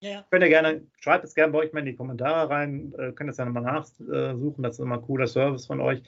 Ja. 0.00 0.24
Könnt 0.30 0.44
ihr 0.44 0.48
gerne, 0.48 0.82
schreibt 1.00 1.24
es 1.24 1.34
gerne 1.34 1.52
bei 1.52 1.58
euch 1.58 1.72
mal 1.72 1.80
in 1.80 1.86
die 1.86 1.96
Kommentare 1.96 2.48
rein, 2.50 2.92
äh, 2.98 3.12
könnt 3.12 3.30
es 3.30 3.36
ja 3.36 3.44
nochmal 3.44 3.64
nachsuchen, 3.64 4.62
das 4.62 4.78
ist 4.78 4.84
immer 4.84 4.96
ein 4.96 5.02
cooler 5.02 5.26
Service 5.26 5.66
von 5.66 5.80
euch. 5.80 6.02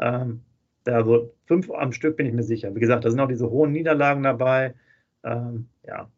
Ähm, 0.00 0.42
also 0.86 1.34
fünf 1.46 1.70
am 1.70 1.92
Stück 1.92 2.16
bin 2.16 2.26
ich 2.26 2.32
mir 2.32 2.42
sicher. 2.42 2.74
Wie 2.74 2.80
gesagt, 2.80 3.04
da 3.04 3.10
sind 3.10 3.20
auch 3.20 3.28
diese 3.28 3.50
hohen 3.50 3.72
Niederlagen 3.72 4.22
dabei. 4.22 4.74
Ähm, 5.22 5.68
ja, 5.86 6.10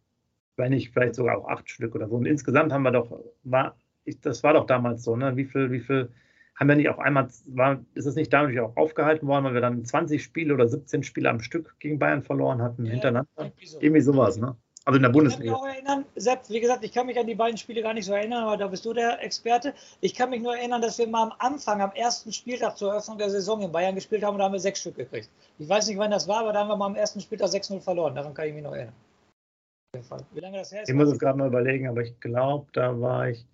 wenn 0.57 0.71
nicht 0.71 0.93
vielleicht 0.93 1.15
sogar 1.15 1.39
auch 1.39 1.49
acht 1.49 1.69
Stück 1.69 1.95
oder 1.95 2.09
so. 2.09 2.17
Und 2.17 2.27
insgesamt 2.27 2.73
haben 2.73 2.83
wir 2.83 2.93
doch, 2.93 3.21
war, 3.43 3.77
ich, 4.05 4.21
das 4.21 4.43
war 4.43 4.53
doch 4.53 4.67
damals 4.67 5.03
so, 5.03 5.17
ne? 5.17 5.37
Wie 5.37 5.45
viel, 5.45 5.71
wie 5.73 5.81
viel 5.81 6.11
haben 6.55 6.69
wir 6.69 6.77
nicht 6.77 6.91
auf 6.91 6.99
einmal, 6.99 7.29
war, 7.47 7.85
ist 7.95 8.07
es 8.07 8.15
nicht 8.15 8.33
dadurch 8.33 8.61
auch 8.61 8.77
aufgehalten 8.77 9.27
worden, 9.27 9.45
weil 9.45 9.55
wir 9.55 9.61
dann 9.63 9.85
20 9.85 10.23
Spiele 10.23 10.53
oder 10.53 10.69
17 10.69 11.03
Spiele 11.03 11.31
am 11.31 11.41
Stück 11.41 11.75
gegen 11.79 11.99
Bayern 11.99 12.23
verloren 12.23 12.61
hatten 12.61 12.85
ja, 12.85 12.93
hintereinander? 12.93 13.31
Irgendwie, 13.39 13.67
so. 13.67 13.81
irgendwie 13.81 14.03
sowas, 14.03 14.37
ne? 14.37 14.57
Also 14.87 14.97
in 14.97 15.03
der 15.03 15.11
Bundesliga. 15.11 15.53
Ich 15.53 15.59
kann 15.59 15.69
mich 15.69 15.71
auch 15.71 15.75
erinnern, 15.75 16.05
Sepp, 16.17 16.49
wie 16.49 16.61
gesagt, 16.61 16.85
ich 16.85 16.93
kann 16.93 17.07
mich 17.07 17.19
an 17.19 17.27
die 17.27 17.35
beiden 17.35 17.59
Spiele 17.59 17.83
gar 17.83 17.93
nicht 17.93 18.07
so 18.07 18.15
erinnern, 18.15 18.45
aber 18.45 18.57
da 18.57 18.67
bist 18.67 18.85
du 18.87 18.95
der 18.95 19.23
Experte. 19.23 19.75
Ich 20.01 20.15
kann 20.15 20.31
mich 20.31 20.41
nur 20.41 20.57
erinnern, 20.57 20.81
dass 20.81 20.99
wir 20.99 21.07
mal 21.07 21.25
am 21.25 21.33
Anfang, 21.39 21.83
am 21.83 21.93
ersten 21.93 22.33
Spieltag 22.33 22.79
zur 22.79 22.93
Eröffnung 22.93 23.19
der 23.19 23.29
Saison 23.29 23.61
in 23.61 23.71
Bayern 23.71 23.95
gespielt 23.95 24.25
haben 24.25 24.35
und 24.35 24.39
da 24.39 24.47
haben 24.47 24.53
wir 24.53 24.61
sechs 24.61 24.81
Stück 24.81 24.97
gekriegt. 24.97 25.29
Ich 25.59 25.69
weiß 25.69 25.89
nicht, 25.89 25.99
wann 25.99 26.11
das 26.11 26.27
war, 26.27 26.41
aber 26.41 26.55
da 26.55 26.61
haben 26.61 26.69
wir 26.69 26.77
mal 26.77 26.87
am 26.87 26.95
ersten 26.95 27.21
Spieltag 27.21 27.51
6-0 27.51 27.81
verloren. 27.81 28.15
Daran 28.15 28.33
kann 28.33 28.49
ich 28.49 28.55
mich 28.55 28.63
noch 28.63 28.73
erinnern. 28.73 28.95
Wie 30.33 30.41
lange 30.41 30.59
das 30.59 30.73
her 30.73 30.83
ist? 30.83 30.89
Ich 30.89 30.95
muss 30.95 31.11
es 31.11 31.19
gerade 31.19 31.37
mal 31.37 31.49
überlegen, 31.49 31.89
aber 31.89 32.01
ich 32.01 32.19
glaube, 32.21 32.67
da 32.73 32.99
war 33.01 33.29
ich. 33.29 33.45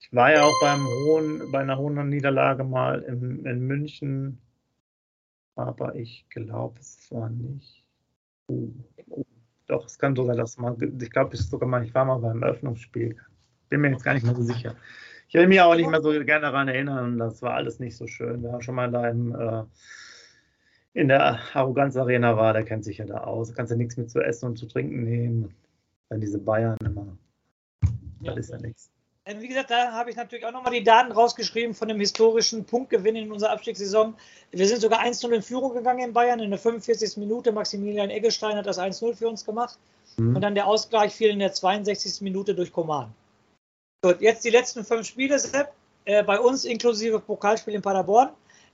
Ich 0.00 0.12
war 0.12 0.32
ja 0.32 0.42
auch 0.44 0.60
beim 0.60 0.84
hohen, 0.84 1.52
bei 1.52 1.60
einer 1.60 1.78
hohen 1.78 2.08
Niederlage 2.08 2.64
mal 2.64 3.02
in, 3.02 3.44
in 3.44 3.60
München, 3.66 4.40
aber 5.54 5.94
ich 5.94 6.24
glaube, 6.30 6.80
es 6.80 7.10
war 7.10 7.28
nicht. 7.28 7.84
Uh, 8.48 8.72
uh. 9.10 9.24
Doch, 9.72 9.86
es 9.86 9.98
kann 9.98 10.14
sogar 10.14 10.36
das 10.36 10.58
mal, 10.58 10.76
ich 11.00 11.10
glaube, 11.10 11.34
es 11.34 11.48
sogar 11.48 11.66
mal, 11.66 11.82
ich 11.82 11.94
war 11.94 12.04
mal 12.04 12.18
beim 12.18 12.42
Eröffnungsspiel. 12.42 13.16
Bin 13.70 13.80
mir 13.80 13.90
jetzt 13.90 14.04
gar 14.04 14.12
nicht 14.12 14.26
mehr 14.26 14.34
so 14.34 14.42
sicher. 14.42 14.76
Ich 15.28 15.34
will 15.34 15.46
mich 15.46 15.62
auch 15.62 15.74
nicht 15.74 15.88
mehr 15.88 16.02
so 16.02 16.10
gerne 16.10 16.42
daran 16.42 16.68
erinnern, 16.68 17.16
das 17.16 17.40
war 17.40 17.54
alles 17.54 17.80
nicht 17.80 17.96
so 17.96 18.06
schön. 18.06 18.42
Wer 18.42 18.60
schon 18.60 18.74
mal 18.74 18.90
da 18.90 19.08
im, 19.08 19.34
äh, 19.34 19.62
in 20.92 21.08
der 21.08 21.38
Arroganz 21.54 21.96
Arena 21.96 22.36
war, 22.36 22.52
der 22.52 22.64
kennt 22.64 22.84
sich 22.84 22.98
ja 22.98 23.06
da 23.06 23.24
aus. 23.24 23.48
Da 23.48 23.54
kannst 23.54 23.72
du 23.72 23.76
nichts 23.76 23.96
mit 23.96 24.10
zu 24.10 24.20
essen 24.20 24.44
und 24.44 24.58
zu 24.58 24.66
trinken 24.66 25.04
nehmen. 25.04 25.54
Dann 26.10 26.20
diese 26.20 26.38
Bayern 26.38 26.76
immer. 26.84 27.16
Das 27.80 27.90
ja, 28.20 28.32
ist 28.34 28.50
ja 28.50 28.58
nichts. 28.58 28.90
Ähm, 29.24 29.40
wie 29.40 29.48
gesagt, 29.48 29.70
da 29.70 29.92
habe 29.92 30.10
ich 30.10 30.16
natürlich 30.16 30.44
auch 30.44 30.50
nochmal 30.50 30.72
die 30.72 30.82
Daten 30.82 31.12
rausgeschrieben 31.12 31.74
von 31.74 31.86
dem 31.86 32.00
historischen 32.00 32.64
Punktgewinn 32.64 33.14
in 33.14 33.30
unserer 33.30 33.50
Abstiegssaison. 33.50 34.14
Wir 34.50 34.66
sind 34.66 34.80
sogar 34.80 35.00
1-0 35.00 35.30
in 35.30 35.42
Führung 35.42 35.74
gegangen 35.74 36.00
in 36.00 36.12
Bayern 36.12 36.40
in 36.40 36.50
der 36.50 36.58
45. 36.58 37.18
Minute. 37.18 37.52
Maximilian 37.52 38.10
Eggestein 38.10 38.56
hat 38.56 38.66
das 38.66 38.80
1-0 38.80 39.14
für 39.14 39.28
uns 39.28 39.44
gemacht. 39.44 39.78
Mhm. 40.16 40.34
Und 40.34 40.42
dann 40.42 40.56
der 40.56 40.66
Ausgleich 40.66 41.14
fiel 41.14 41.30
in 41.30 41.38
der 41.38 41.52
62. 41.52 42.20
Minute 42.22 42.54
durch 42.54 42.72
Koman. 42.72 43.14
Gut, 44.04 44.20
jetzt 44.20 44.44
die 44.44 44.50
letzten 44.50 44.84
fünf 44.84 45.06
Spiele, 45.06 45.38
Sepp. 45.38 45.72
Äh, 46.04 46.24
bei 46.24 46.40
uns 46.40 46.64
inklusive 46.64 47.20
Pokalspiel 47.20 47.74
in 47.74 47.82
Paderborn. 47.82 48.30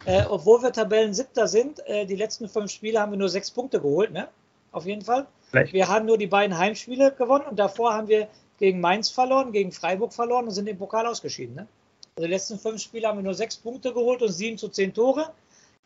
Äh, 0.06 0.24
obwohl 0.30 0.62
wir 0.62 0.72
Tabellen 0.72 1.12
siebter 1.12 1.46
sind, 1.46 1.86
äh, 1.86 2.06
die 2.06 2.16
letzten 2.16 2.48
fünf 2.48 2.70
Spiele 2.70 3.00
haben 3.00 3.12
wir 3.12 3.18
nur 3.18 3.28
sechs 3.28 3.50
Punkte 3.50 3.80
geholt, 3.80 4.12
ne? 4.12 4.28
Auf 4.72 4.86
jeden 4.86 5.02
Fall. 5.02 5.26
Vielleicht. 5.50 5.74
Wir 5.74 5.88
haben 5.88 6.06
nur 6.06 6.16
die 6.16 6.26
beiden 6.26 6.56
Heimspiele 6.56 7.12
gewonnen 7.12 7.44
und 7.50 7.58
davor 7.58 7.92
haben 7.92 8.08
wir 8.08 8.28
gegen 8.58 8.80
Mainz 8.80 9.10
verloren, 9.10 9.52
gegen 9.52 9.72
Freiburg 9.72 10.12
verloren 10.12 10.46
und 10.46 10.50
sind 10.52 10.68
im 10.68 10.78
Pokal 10.78 11.06
ausgeschieden. 11.06 11.54
Ne? 11.54 11.66
Also 12.16 12.26
die 12.26 12.32
letzten 12.32 12.58
fünf 12.58 12.82
Spiele 12.82 13.08
haben 13.08 13.18
wir 13.18 13.22
nur 13.22 13.34
sechs 13.34 13.56
Punkte 13.56 13.92
geholt 13.92 14.22
und 14.22 14.32
sieben 14.32 14.58
zu 14.58 14.68
zehn 14.68 14.92
Tore. 14.92 15.32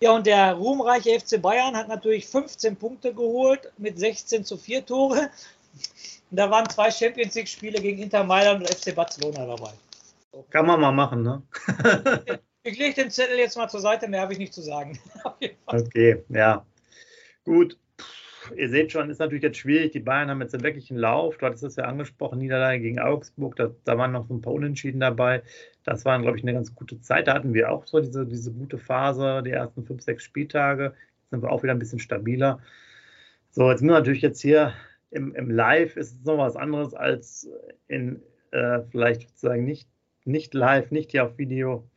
Ja, 0.01 0.13
und 0.13 0.27
der 0.27 0.55
ruhmreiche 0.55 1.21
FC 1.21 1.41
Bayern 1.41 1.77
hat 1.77 1.87
natürlich 1.89 2.27
15 2.27 2.75
Punkte 2.75 3.15
geholt 3.15 3.73
mit 3.79 3.99
16 3.99 4.45
zu 4.45 4.57
4 4.57 4.85
Tore. 4.85 5.31
Und 6.31 6.37
da 6.37 6.51
waren 6.51 6.69
zwei 6.69 6.91
Champions 6.91 7.35
League-Spiele 7.35 7.81
gegen 7.81 8.03
Inter 8.03 8.25
Mailand 8.25 8.61
und 8.63 8.75
FC 8.75 8.95
Barcelona 8.97 9.47
dabei. 9.47 9.71
Kann 10.51 10.67
man 10.67 10.81
mal 10.81 10.91
machen, 10.91 11.23
ne? 11.23 11.43
ich 12.65 12.79
lege 12.79 12.95
den 12.95 13.11
Zettel 13.11 13.39
jetzt 13.39 13.57
mal 13.57 13.69
zur 13.69 13.81
Seite, 13.81 14.09
mehr 14.09 14.23
habe 14.23 14.33
ich 14.33 14.41
nicht 14.41 14.53
zu 14.53 14.63
sagen. 14.63 14.99
okay, 15.67 16.25
ja. 16.31 16.67
Gut 17.45 17.79
ihr 18.57 18.69
seht 18.69 18.93
schon, 18.93 19.11
ist 19.11 19.19
natürlich 19.19 19.43
jetzt 19.43 19.59
schwierig. 19.59 19.93
Die 19.93 20.01
Bayern 20.01 20.31
haben 20.31 20.41
jetzt 20.41 20.55
einen 20.55 20.99
Lauf. 20.99 21.39
Du 21.39 21.47
hattest 21.47 21.65
es 21.65 21.77
ja 21.77 21.85
angesprochen, 21.85 22.39
Niederlage 22.39 22.81
gegen 22.81 22.99
Augsburg. 22.99 23.57
Da, 23.57 23.71
da 23.85 23.99
waren 23.99 24.13
noch 24.13 24.27
so 24.27 24.35
ein 24.35 24.41
paar 24.41 24.53
Unentschieden 24.53 25.01
dabei. 25.01 25.43
Das 25.85 26.05
war, 26.05 26.21
glaube 26.21 26.39
ich, 26.39 26.45
eine 26.45 26.53
ganz 26.53 26.75
gute 26.75 27.01
Zeit. 27.01 27.29
Da 27.29 27.35
hatten 27.35 27.55
wir 27.55 27.71
auch 27.71 27.87
so 27.87 28.01
diese, 28.01 28.27
diese 28.27 28.53
gute 28.53 28.79
Phase, 28.79 29.43
die 29.45 29.51
ersten 29.51 29.85
fünf, 29.85 30.03
sechs 30.03 30.25
Spieltage. 30.25 30.95
Jetzt 30.95 31.31
sind 31.31 31.43
wir 31.43 31.51
auch 31.51 31.63
wieder 31.63 31.73
ein 31.73 31.79
bisschen 31.79 31.99
stabiler. 31.99 32.61
So, 33.51 33.71
jetzt 33.71 33.83
müssen 33.83 33.95
wir 33.95 33.99
natürlich 33.99 34.23
jetzt 34.23 34.41
hier 34.41 34.73
im, 35.11 35.35
im 35.35 35.51
Live 35.51 35.97
ist 35.97 36.19
es 36.19 36.25
noch 36.25 36.39
was 36.39 36.57
anderes 36.57 36.95
als 36.95 37.49
in 37.87 38.23
äh, 38.51 38.81
vielleicht 38.91 39.29
sozusagen 39.29 39.65
nicht, 39.65 39.89
nicht 40.25 40.55
live, 40.55 40.91
nicht 40.91 41.11
hier 41.11 41.25
auf 41.25 41.39
Video. 41.39 41.89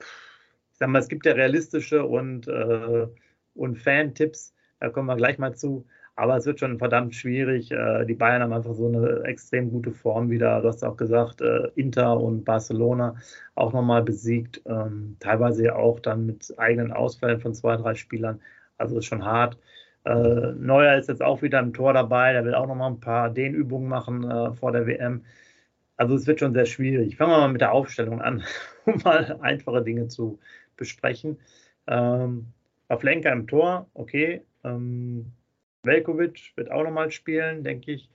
Ich 0.00 0.78
sag 0.78 0.88
mal, 0.88 0.98
es 0.98 1.08
gibt 1.08 1.26
ja 1.26 1.32
realistische 1.32 2.04
und, 2.04 2.48
äh, 2.48 3.06
und 3.54 3.76
Fan-Tipps 3.76 4.54
da 4.80 4.88
kommen 4.88 5.06
wir 5.06 5.16
gleich 5.16 5.38
mal 5.38 5.54
zu. 5.54 5.86
Aber 6.16 6.36
es 6.36 6.44
wird 6.44 6.60
schon 6.60 6.78
verdammt 6.78 7.14
schwierig. 7.14 7.70
Äh, 7.70 8.04
die 8.04 8.14
Bayern 8.14 8.42
haben 8.42 8.52
einfach 8.52 8.74
so 8.74 8.88
eine 8.88 9.22
extrem 9.24 9.70
gute 9.70 9.92
Form 9.92 10.30
wieder. 10.30 10.60
Du 10.60 10.68
hast 10.68 10.84
auch 10.84 10.96
gesagt, 10.96 11.40
äh, 11.40 11.68
Inter 11.76 12.18
und 12.18 12.44
Barcelona 12.44 13.16
auch 13.54 13.72
nochmal 13.72 14.02
besiegt. 14.02 14.60
Ähm, 14.66 15.16
teilweise 15.20 15.76
auch 15.76 16.00
dann 16.00 16.26
mit 16.26 16.52
eigenen 16.58 16.92
Ausfällen 16.92 17.40
von 17.40 17.54
zwei, 17.54 17.76
drei 17.76 17.94
Spielern. 17.94 18.40
Also 18.76 18.98
ist 18.98 19.06
schon 19.06 19.24
hart. 19.24 19.58
Äh, 20.04 20.52
Neuer 20.58 20.96
ist 20.98 21.08
jetzt 21.08 21.22
auch 21.22 21.42
wieder 21.42 21.60
im 21.60 21.72
Tor 21.72 21.92
dabei. 21.92 22.32
Der 22.32 22.44
will 22.44 22.54
auch 22.54 22.66
nochmal 22.66 22.90
ein 22.90 23.00
paar 23.00 23.30
Dehnübungen 23.30 23.88
machen 23.88 24.56
vor 24.56 24.72
der 24.72 24.86
WM. 24.86 25.24
Also 25.96 26.14
es 26.16 26.26
wird 26.26 26.40
schon 26.40 26.54
sehr 26.54 26.66
schwierig. 26.66 27.16
Fangen 27.16 27.32
wir 27.32 27.38
mal 27.38 27.52
mit 27.52 27.60
der 27.60 27.72
Aufstellung 27.72 28.22
an, 28.22 28.42
um 28.86 29.00
mal 29.04 29.38
einfache 29.42 29.82
Dinge 29.82 30.08
zu 30.08 30.38
besprechen. 30.76 31.38
Ähm, 31.86 32.46
Pavlenka 32.88 33.30
im 33.30 33.46
Tor, 33.46 33.86
okay. 33.94 34.42
Ähm, 34.64 35.32
Velkovic 35.82 36.52
wird 36.56 36.70
auch 36.70 36.84
nochmal 36.84 37.10
spielen, 37.10 37.64
denke 37.64 37.92
ich. 37.92 38.10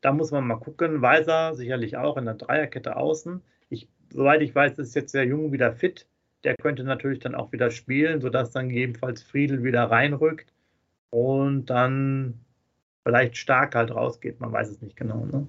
Da 0.00 0.12
muss 0.12 0.30
man 0.30 0.46
mal 0.46 0.56
gucken. 0.56 1.02
Weiser 1.02 1.54
sicherlich 1.54 1.96
auch 1.96 2.16
in 2.16 2.26
der 2.26 2.34
Dreierkette 2.34 2.96
außen. 2.96 3.42
Ich, 3.68 3.88
soweit 4.12 4.42
ich 4.42 4.54
weiß, 4.54 4.78
ist 4.78 4.94
jetzt 4.94 5.14
der 5.14 5.24
Junge 5.24 5.52
wieder 5.52 5.72
fit. 5.72 6.06
Der 6.44 6.54
könnte 6.56 6.84
natürlich 6.84 7.18
dann 7.18 7.34
auch 7.34 7.50
wieder 7.52 7.70
spielen, 7.70 8.20
sodass 8.20 8.52
dann 8.52 8.68
gegebenenfalls 8.68 9.22
Friedel 9.22 9.64
wieder 9.64 9.84
reinrückt 9.84 10.52
und 11.10 11.66
dann 11.66 12.44
vielleicht 13.02 13.36
stark 13.36 13.74
halt 13.74 13.90
rausgeht. 13.90 14.40
Man 14.40 14.52
weiß 14.52 14.70
es 14.70 14.80
nicht 14.80 14.96
genau. 14.96 15.24
Ne? 15.26 15.48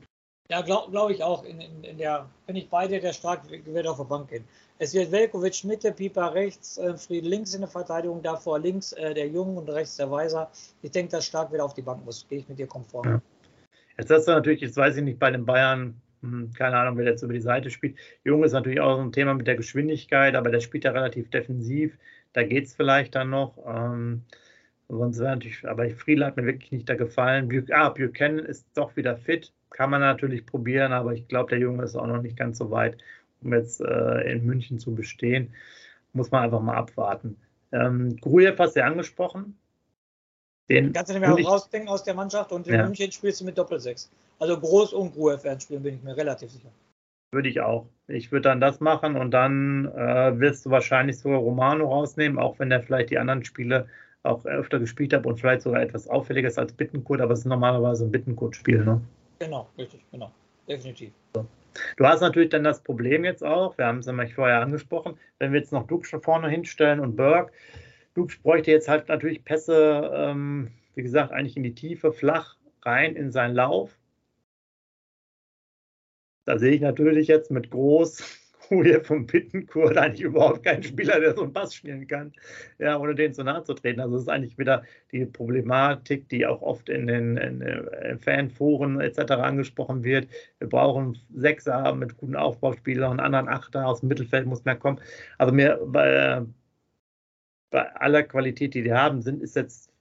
Ja, 0.52 0.62
glaube 0.62 0.90
glaub 0.90 1.12
ich 1.12 1.24
auch. 1.24 1.44
In, 1.44 1.62
in, 1.62 1.84
in 1.84 1.98
der, 2.00 2.28
wenn 2.48 2.56
ich 2.56 2.70
beide, 2.70 3.00
der 3.00 3.14
stark 3.14 3.44
wird 3.50 3.88
auf 3.88 3.98
der 3.98 4.04
Bank 4.06 4.30
gehen. 4.30 4.44
Es 4.80 4.94
wird 4.94 5.12
Velkovic 5.12 5.64
Mitte, 5.64 5.92
Pieper 5.92 6.34
rechts, 6.34 6.78
äh, 6.78 6.98
Fried 6.98 7.24
links 7.24 7.54
in 7.54 7.62
der 7.62 7.70
Verteidigung, 7.70 8.24
davor 8.24 8.58
links 8.58 8.94
äh, 8.94 9.14
der 9.14 9.28
Jung 9.28 9.58
und 9.58 9.70
rechts 9.70 9.98
der 9.98 10.10
Weiser. 10.10 10.50
Ich 10.82 10.92
denke, 10.92 11.12
dass 11.12 11.26
Stark 11.26 11.54
wieder 11.54 11.66
auf 11.66 11.76
die 11.76 11.84
Bank 11.84 12.04
muss. 12.04 12.26
Gehe 12.28 12.40
ich 12.40 12.50
mit 12.50 12.58
dir 12.58 12.66
konform. 12.66 13.08
Ja. 13.08 13.22
Jetzt 14.00 14.10
hast 14.10 14.28
du 14.28 14.32
natürlich, 14.32 14.62
jetzt 14.62 14.78
weiß 14.78 14.98
ich 14.98 15.04
nicht, 15.04 15.20
bei 15.20 15.30
den 15.30 15.46
Bayern, 15.46 16.02
hm, 16.22 16.52
keine 16.54 16.78
Ahnung, 16.78 16.98
wer 16.98 17.06
jetzt 17.06 17.22
über 17.22 17.34
die 17.34 17.42
Seite 17.42 17.70
spielt. 17.70 17.98
Jung 18.24 18.44
ist 18.44 18.54
natürlich 18.54 18.80
auch 18.80 18.96
so 18.96 19.02
ein 19.02 19.12
Thema 19.12 19.36
mit 19.36 19.46
der 19.46 19.56
Geschwindigkeit, 19.56 20.34
aber 20.34 20.50
der 20.50 20.62
spielt 20.62 20.86
ja 20.86 20.92
relativ 20.92 21.30
defensiv. 21.30 21.96
Da 22.34 22.44
geht 22.44 22.66
es 22.66 22.74
vielleicht 22.74 23.14
dann 23.14 23.30
noch. 23.30 23.58
Ähm, 23.68 24.24
sonst 24.90 25.20
wäre 25.20 25.32
natürlich, 25.32 25.68
aber 25.68 25.90
Friedel 25.92 26.26
hat 26.26 26.38
mir 26.38 26.46
wirklich 26.46 26.72
nicht 26.72 26.90
da 26.90 26.96
gefallen. 26.96 27.68
Ah, 27.72 27.90
Buchanan 27.90 28.40
ist 28.40 28.66
doch 28.74 28.96
wieder 28.96 29.16
fit. 29.18 29.54
Kann 29.70 29.92
man 29.92 30.02
natürlich 30.02 30.46
probieren, 30.46 30.92
aber 30.92 31.14
ich 31.14 31.28
glaube, 31.28 31.52
der 31.52 31.60
Junge 31.60 31.84
ist 31.84 31.96
auch 31.96 32.08
noch 32.08 32.22
nicht 32.22 32.38
ganz 32.38 32.58
so 32.58 32.72
weit 32.72 32.98
um 33.42 33.54
jetzt 33.54 33.82
äh, 33.82 34.32
in 34.32 34.46
München 34.46 34.80
zu 34.80 34.94
bestehen. 34.94 35.54
Muss 36.14 36.32
man 36.32 36.44
einfach 36.44 36.62
mal 36.62 36.76
abwarten. 36.76 37.38
Ähm, 37.72 38.18
Grujew 38.18 38.56
hast 38.58 38.76
du 38.76 38.80
ja 38.82 38.88
angesprochen. 38.88 39.58
Den 40.70 40.94
Kannst 40.94 41.10
du 41.10 41.14
nicht 41.14 41.28
mehr 41.28 41.38
ich, 41.38 41.48
rausdenken 41.48 41.90
aus 41.90 42.04
der 42.04 42.14
Mannschaft 42.14 42.52
und 42.52 42.68
in 42.68 42.76
ja. 42.76 42.86
München 42.86 43.12
spielst 43.12 43.42
du 43.42 43.46
mit 43.46 43.58
Doppelsechs. 43.58 44.10
Also 44.40 44.60
Groß 44.60 44.94
und 44.94 45.14
Grujew 45.14 45.44
werden 45.44 45.60
spielen, 45.60 45.84
bin 45.84 45.96
ich 45.96 46.04
mir 46.04 46.16
relativ 46.16 46.52
sicher. 46.52 46.70
Würde 47.32 47.50
ich 47.50 47.62
auch. 47.62 47.88
Ich 48.08 48.32
würde 48.32 48.50
dann 48.50 48.60
das 48.60 48.80
machen 48.80 49.16
und 49.16 49.32
dann 49.32 49.86
äh, 49.86 50.40
wirst 50.40 50.66
du 50.66 50.72
wahrscheinlich 50.72 51.20
sogar 51.20 51.40
Romano 51.40 51.88
rausnehmen, 51.88 52.40
auch 52.40 52.58
wenn 52.58 52.70
der 52.70 52.82
vielleicht 52.82 53.12
die 53.12 53.20
anderen 53.20 53.46
Spiele 53.46 53.88
auch 54.24 54.46
öfter 54.46 54.80
gespielt 54.80 55.14
hat 55.14 55.26
und 55.26 55.40
vielleicht 55.40 55.62
sogar 55.62 55.82
etwas 55.82 56.08
auffälliger 56.08 56.48
ist 56.48 56.60
als 56.60 56.74
Bittenkurt, 56.74 57.22
aber 57.22 57.34
es 57.34 57.40
ist 57.40 57.46
normalerweise 57.46 58.06
ein 58.06 58.12
Bittenkurt-Spiel, 58.12 58.84
ne? 58.84 59.02
Genau, 59.40 59.70
richtig, 59.78 60.04
genau. 60.12 60.32
Definitiv. 60.68 61.12
So. 61.34 61.46
Du 61.98 62.06
hast 62.06 62.22
natürlich 62.22 62.50
dann 62.50 62.64
das 62.64 62.82
Problem 62.82 63.24
jetzt 63.24 63.44
auch, 63.44 63.78
wir 63.78 63.86
haben 63.86 64.00
es 64.00 64.06
nämlich 64.06 64.36
vorher 64.36 64.62
angesprochen, 64.62 65.18
wenn 65.40 65.54
wir 65.54 65.60
jetzt 65.60 65.72
noch 65.72 65.88
Dux 65.88 66.10
vorne 66.22 66.50
hinstellen 66.50 67.00
und 67.00 67.16
Burke, 67.16 67.54
Dux 68.14 68.38
bräuchte 68.38 68.72
jetzt 68.72 68.90
halt 68.90 69.08
natürlich 69.08 69.46
Pässe, 69.46 70.12
ähm, 70.14 70.72
wie 70.96 71.04
gesagt, 71.04 71.32
eigentlich 71.32 71.56
in 71.56 71.64
die 71.64 71.76
Tiefe, 71.76 72.12
flach 72.12 72.58
rein 72.84 73.16
in 73.16 73.32
seinen 73.32 73.56
Lauf. 73.56 73.98
Da 76.46 76.58
sehe 76.58 76.74
ich 76.74 76.82
natürlich 76.82 77.28
jetzt 77.28 77.52
mit 77.52 77.70
Groß, 77.70 78.39
Grujew 78.70 79.04
von 79.04 79.26
Pittencourt 79.26 79.98
eigentlich 79.98 80.22
überhaupt 80.22 80.64
kein 80.64 80.84
Spieler, 80.84 81.20
der 81.20 81.34
so 81.36 81.42
einen 81.42 81.54
Pass 81.54 81.74
spielen 81.74 82.08
kann, 82.08 82.32
ja, 82.78 83.00
ohne 83.00 83.16
den 83.16 83.34
zu 83.34 83.44
nahe 83.44 83.64
zu 83.64 83.74
treten. 83.74 84.00
Also 84.00 84.16
es 84.16 84.22
ist 84.24 84.30
eigentlich 84.30 84.58
wieder 84.60 84.84
die 85.12 85.26
Problematik, 85.26 86.30
die 86.30 86.46
auch 86.46 86.62
oft 86.62 86.88
in 86.88 87.08
den 87.08 87.36
in, 87.38 87.62
in 87.62 88.20
Fanforen 88.20 89.02
etc. 89.02 89.32
angesprochen 89.32 90.04
wird. 90.04 90.28
Wir 90.60 90.70
brauchen 90.70 91.18
Sechser 91.34 91.96
mit 91.96 92.16
guten 92.18 92.36
Aufbauspielern, 92.36 93.20
einen 93.20 93.20
anderen 93.20 93.50
Achter 93.50 93.88
aus 93.88 94.02
dem 94.02 94.10
Mittelfeld 94.10 94.46
muss 94.46 94.66
mehr 94.66 94.76
kommen. 94.76 95.02
Also 95.40 95.52
mir 95.52 95.80
bei, 95.88 96.44
bei 97.72 97.92
aller 97.96 98.22
Qualität, 98.24 98.76
die 98.76 98.84
die 98.84 98.94
haben, 98.94 99.22
sind, 99.22 99.42
ist 99.42 99.56
jetzt 99.56 99.92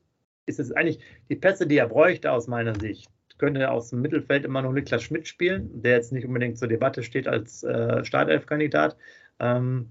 ist 0.44 0.58
es 0.58 0.72
eigentlich 0.72 0.98
die 1.28 1.36
Pässe, 1.36 1.66
die 1.66 1.76
er 1.76 1.88
bräuchte 1.88 2.32
aus 2.32 2.46
meiner 2.48 2.74
Sicht 2.78 3.10
könnte 3.38 3.70
aus 3.70 3.90
dem 3.90 4.02
Mittelfeld 4.02 4.44
immer 4.44 4.62
noch 4.62 4.72
Niklas 4.72 5.02
Schmidt 5.02 5.26
spielen, 5.28 5.82
der 5.82 5.92
jetzt 5.92 6.12
nicht 6.12 6.26
unbedingt 6.26 6.58
zur 6.58 6.68
Debatte 6.68 7.02
steht 7.02 7.26
als 7.28 7.62
äh, 7.62 8.04
Startelf-Kandidat 8.04 8.96
ähm, 9.40 9.88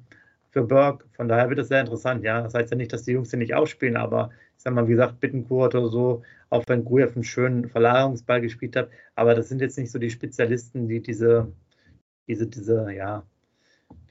für 0.51 0.63
Burke. 0.63 1.05
Von 1.13 1.27
daher 1.27 1.49
wird 1.49 1.59
es 1.59 1.69
sehr 1.69 1.81
interessant. 1.81 2.23
Ja, 2.23 2.41
das 2.41 2.53
heißt 2.53 2.71
ja 2.71 2.77
nicht, 2.77 2.93
dass 2.93 3.03
die 3.03 3.11
Jungs 3.11 3.29
den 3.29 3.39
nicht 3.39 3.53
aufspielen, 3.53 3.97
aber 3.97 4.31
ich 4.57 4.63
sag 4.63 4.73
mal, 4.73 4.87
wie 4.87 4.91
gesagt, 4.91 5.19
Bittenkurt 5.19 5.75
oder 5.75 5.89
so, 5.89 6.23
auch 6.49 6.63
wenn 6.67 6.85
Grujew 6.85 7.09
einen 7.13 7.23
schönen 7.23 7.69
Verlagerungsball 7.69 8.41
gespielt 8.41 8.75
hat, 8.75 8.89
aber 9.15 9.35
das 9.35 9.49
sind 9.49 9.61
jetzt 9.61 9.77
nicht 9.77 9.91
so 9.91 9.99
die 9.99 10.09
Spezialisten, 10.09 10.87
die 10.87 11.01
diese, 11.01 11.51
diese, 12.27 12.47
diese, 12.47 12.91
ja, 12.91 13.23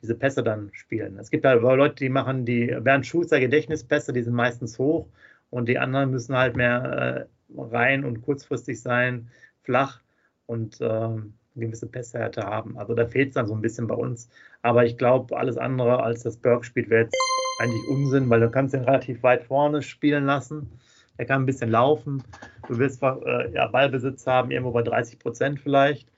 diese 0.02 0.14
Pässe 0.14 0.42
dann 0.42 0.70
spielen. 0.72 1.18
Es 1.18 1.30
gibt 1.30 1.44
halt 1.44 1.62
Leute, 1.62 1.96
die 1.96 2.08
machen 2.08 2.44
die 2.44 2.66
Bernd 2.80 3.06
Schulzer 3.06 3.40
Gedächtnispässe, 3.40 4.12
die 4.12 4.22
sind 4.22 4.34
meistens 4.34 4.78
hoch 4.78 5.08
und 5.50 5.68
die 5.68 5.78
anderen 5.78 6.10
müssen 6.10 6.36
halt 6.36 6.56
mehr 6.56 7.26
äh, 7.28 7.35
rein 7.54 8.04
und 8.04 8.22
kurzfristig 8.22 8.80
sein, 8.80 9.28
flach 9.62 10.00
und 10.46 10.80
äh, 10.80 10.84
eine 10.84 11.32
gewisse 11.56 11.86
Pesshärte 11.86 12.42
haben. 12.42 12.78
Also 12.78 12.94
da 12.94 13.06
fehlt 13.06 13.28
es 13.28 13.34
dann 13.34 13.46
so 13.46 13.54
ein 13.54 13.62
bisschen 13.62 13.86
bei 13.86 13.94
uns. 13.94 14.28
Aber 14.62 14.84
ich 14.84 14.96
glaube, 14.96 15.36
alles 15.36 15.56
andere 15.56 16.02
als 16.02 16.22
das 16.22 16.36
Burke 16.36 16.64
spielt 16.64 16.90
wäre 16.90 17.04
jetzt 17.04 17.16
eigentlich 17.58 17.88
Unsinn, 17.88 18.28
weil 18.28 18.40
du 18.40 18.50
kannst 18.50 18.74
ihn 18.74 18.84
relativ 18.84 19.22
weit 19.22 19.44
vorne 19.44 19.82
spielen 19.82 20.26
lassen. 20.26 20.70
Er 21.16 21.24
kann 21.24 21.42
ein 21.42 21.46
bisschen 21.46 21.70
laufen. 21.70 22.22
Du 22.68 22.78
wirst 22.78 23.02
äh, 23.02 23.50
ja, 23.52 23.66
Ballbesitz 23.68 24.26
haben, 24.26 24.50
irgendwo 24.50 24.72
bei 24.72 24.82
30 24.82 25.18
Prozent 25.18 25.60
vielleicht. 25.60 26.08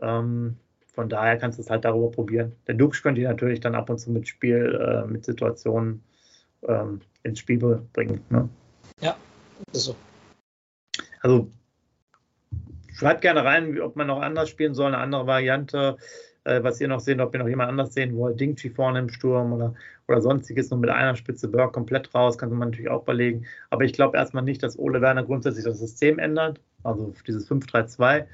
Ähm, 0.00 0.56
von 0.92 1.08
daher 1.08 1.36
kannst 1.38 1.58
du 1.58 1.62
es 1.62 1.70
halt 1.70 1.84
darüber 1.84 2.10
probieren. 2.10 2.52
Der 2.68 2.76
Dux 2.76 3.02
könnte 3.02 3.20
ihn 3.20 3.26
natürlich 3.26 3.58
dann 3.58 3.74
ab 3.74 3.90
und 3.90 3.98
zu 3.98 4.12
mit 4.12 4.28
Spiel, 4.28 4.78
äh, 4.80 5.10
mit 5.10 5.24
Situationen 5.24 6.04
ähm, 6.68 7.00
ins 7.24 7.40
Spiel 7.40 7.58
bringen. 7.92 8.20
Ne? 8.30 8.48
Ja, 9.00 9.16
so. 9.72 9.96
Also 11.24 11.50
schreibt 12.92 13.22
gerne 13.22 13.44
rein, 13.44 13.80
ob 13.80 13.96
man 13.96 14.08
noch 14.08 14.20
anders 14.20 14.50
spielen 14.50 14.74
soll, 14.74 14.88
eine 14.88 14.98
andere 14.98 15.26
Variante, 15.26 15.96
äh, 16.44 16.62
was 16.62 16.82
ihr 16.82 16.88
noch 16.88 17.00
seht, 17.00 17.18
ob 17.18 17.34
ihr 17.34 17.40
noch 17.40 17.48
jemand 17.48 17.70
anders 17.70 17.94
sehen 17.94 18.14
wollt. 18.14 18.38
Dingchi 18.38 18.68
vorne 18.68 18.98
im 18.98 19.08
Sturm 19.08 19.54
oder, 19.54 19.74
oder 20.06 20.20
sonstiges, 20.20 20.68
nur 20.68 20.80
mit 20.80 20.90
einer 20.90 21.16
Spitze 21.16 21.48
Burke 21.48 21.72
komplett 21.72 22.14
raus, 22.14 22.36
kann 22.36 22.50
man 22.50 22.68
natürlich 22.68 22.90
auch 22.90 23.04
überlegen. 23.04 23.46
Aber 23.70 23.84
ich 23.84 23.94
glaube 23.94 24.18
erstmal 24.18 24.44
nicht, 24.44 24.62
dass 24.62 24.78
Ole 24.78 25.00
Werner 25.00 25.24
grundsätzlich 25.24 25.64
das 25.64 25.78
System 25.78 26.18
ändert, 26.18 26.60
also 26.82 27.14
dieses 27.26 27.50
5-3-2. 27.50 28.26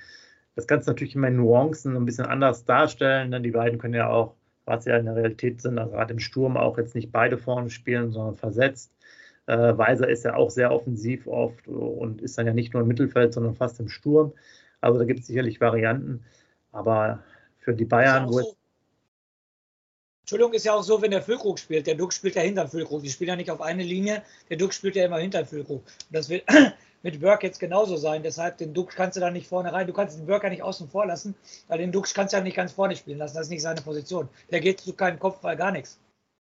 Das 0.56 0.66
du 0.66 0.74
natürlich 0.90 1.14
immer 1.14 1.28
in 1.28 1.36
Nuancen 1.36 1.94
ein 1.94 2.04
bisschen 2.04 2.26
anders 2.26 2.64
darstellen, 2.64 3.30
denn 3.30 3.44
die 3.44 3.52
beiden 3.52 3.78
können 3.78 3.94
ja 3.94 4.08
auch, 4.08 4.34
was 4.64 4.84
ja 4.84 4.96
in 4.96 5.04
der 5.04 5.14
Realität 5.14 5.62
sind, 5.62 5.78
also 5.78 5.92
gerade 5.92 6.12
im 6.12 6.18
Sturm 6.18 6.56
auch 6.56 6.76
jetzt 6.76 6.96
nicht 6.96 7.12
beide 7.12 7.38
vorne 7.38 7.70
spielen, 7.70 8.10
sondern 8.10 8.34
versetzt. 8.34 8.92
Äh, 9.50 9.76
Weiser 9.76 10.08
ist 10.08 10.24
ja 10.24 10.36
auch 10.36 10.48
sehr 10.48 10.70
offensiv 10.70 11.26
oft 11.26 11.66
und 11.66 12.22
ist 12.22 12.38
dann 12.38 12.46
ja 12.46 12.52
nicht 12.52 12.72
nur 12.72 12.82
im 12.82 12.88
Mittelfeld, 12.88 13.34
sondern 13.34 13.56
fast 13.56 13.80
im 13.80 13.88
Sturm. 13.88 14.32
Also 14.80 15.00
da 15.00 15.04
gibt 15.04 15.20
es 15.20 15.26
sicherlich 15.26 15.60
Varianten. 15.60 16.24
Aber 16.70 17.24
für 17.58 17.74
die 17.74 17.84
Bayern, 17.84 18.28
wo 18.28 18.40
so. 18.40 18.54
Entschuldigung, 20.22 20.52
ist 20.52 20.64
ja 20.64 20.74
auch 20.74 20.84
so, 20.84 21.02
wenn 21.02 21.10
der 21.10 21.22
Füllkrug 21.22 21.58
spielt. 21.58 21.88
Der 21.88 21.96
Duck 21.96 22.12
spielt 22.12 22.36
ja 22.36 22.42
hinter 22.42 22.64
dem 22.64 22.70
Füllkrug. 22.70 23.02
Die 23.02 23.10
spielen 23.10 23.30
ja 23.30 23.34
nicht 23.34 23.50
auf 23.50 23.60
eine 23.60 23.82
Linie. 23.82 24.22
Der 24.48 24.56
Duck 24.56 24.72
spielt 24.72 24.94
ja 24.94 25.04
immer 25.04 25.18
hinter 25.18 25.42
dem 25.42 25.48
Füllkrug. 25.48 25.82
Und 25.82 26.16
das 26.16 26.28
wird 26.28 26.44
mit 27.02 27.20
Burke 27.20 27.48
jetzt 27.48 27.58
genauso 27.58 27.96
sein. 27.96 28.22
Deshalb, 28.22 28.58
den 28.58 28.72
Duck 28.72 28.90
kannst 28.90 29.16
du 29.16 29.20
da 29.20 29.32
nicht 29.32 29.48
vorne 29.48 29.72
rein. 29.72 29.88
Du 29.88 29.92
kannst 29.92 30.16
den 30.16 30.26
Burke 30.26 30.46
ja 30.46 30.50
nicht 30.50 30.62
außen 30.62 30.88
vor 30.88 31.06
lassen, 31.06 31.34
weil 31.66 31.78
den 31.78 31.90
Duck 31.90 32.06
kannst 32.14 32.32
du 32.32 32.36
ja 32.36 32.44
nicht 32.44 32.54
ganz 32.54 32.70
vorne 32.70 32.94
spielen 32.94 33.18
lassen. 33.18 33.34
Das 33.34 33.46
ist 33.46 33.50
nicht 33.50 33.62
seine 33.62 33.80
Position. 33.80 34.28
Der 34.52 34.60
geht 34.60 34.78
zu 34.78 34.92
keinem 34.92 35.18
Kopfball, 35.18 35.56
gar 35.56 35.72
nichts. 35.72 35.98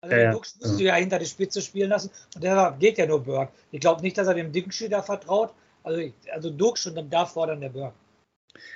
Also 0.00 0.14
den 0.14 0.32
Dux 0.32 0.56
musst 0.60 0.72
ja. 0.72 0.78
du 0.78 0.84
ja 0.84 0.94
hinter 0.94 1.18
die 1.18 1.26
Spitze 1.26 1.60
spielen 1.60 1.90
lassen 1.90 2.10
und 2.34 2.44
deshalb 2.44 2.78
geht 2.78 2.98
ja 2.98 3.06
nur 3.06 3.22
Burke. 3.22 3.52
Ich 3.72 3.80
glaube 3.80 4.02
nicht, 4.02 4.16
dass 4.16 4.28
er 4.28 4.34
dem 4.34 4.52
Dickenschi 4.52 4.88
da 4.88 5.02
vertraut. 5.02 5.52
Also, 5.82 6.02
also 6.32 6.50
Dux 6.50 6.86
und 6.86 6.94
dann 6.96 7.10
da 7.10 7.26
fordern 7.26 7.60
der 7.60 7.70
Burke. 7.70 7.94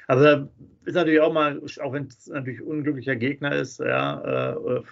Also 0.07 0.49
ist 0.85 0.95
natürlich 0.95 1.21
auch 1.21 1.33
mal, 1.33 1.61
auch 1.83 1.93
wenn 1.93 2.07
es 2.07 2.27
natürlich 2.27 2.61
ein 2.61 2.67
unglücklicher 2.67 3.17
Gegner 3.17 3.55
ist, 3.55 3.81
ja, 3.81 4.55
äh, 4.55 4.83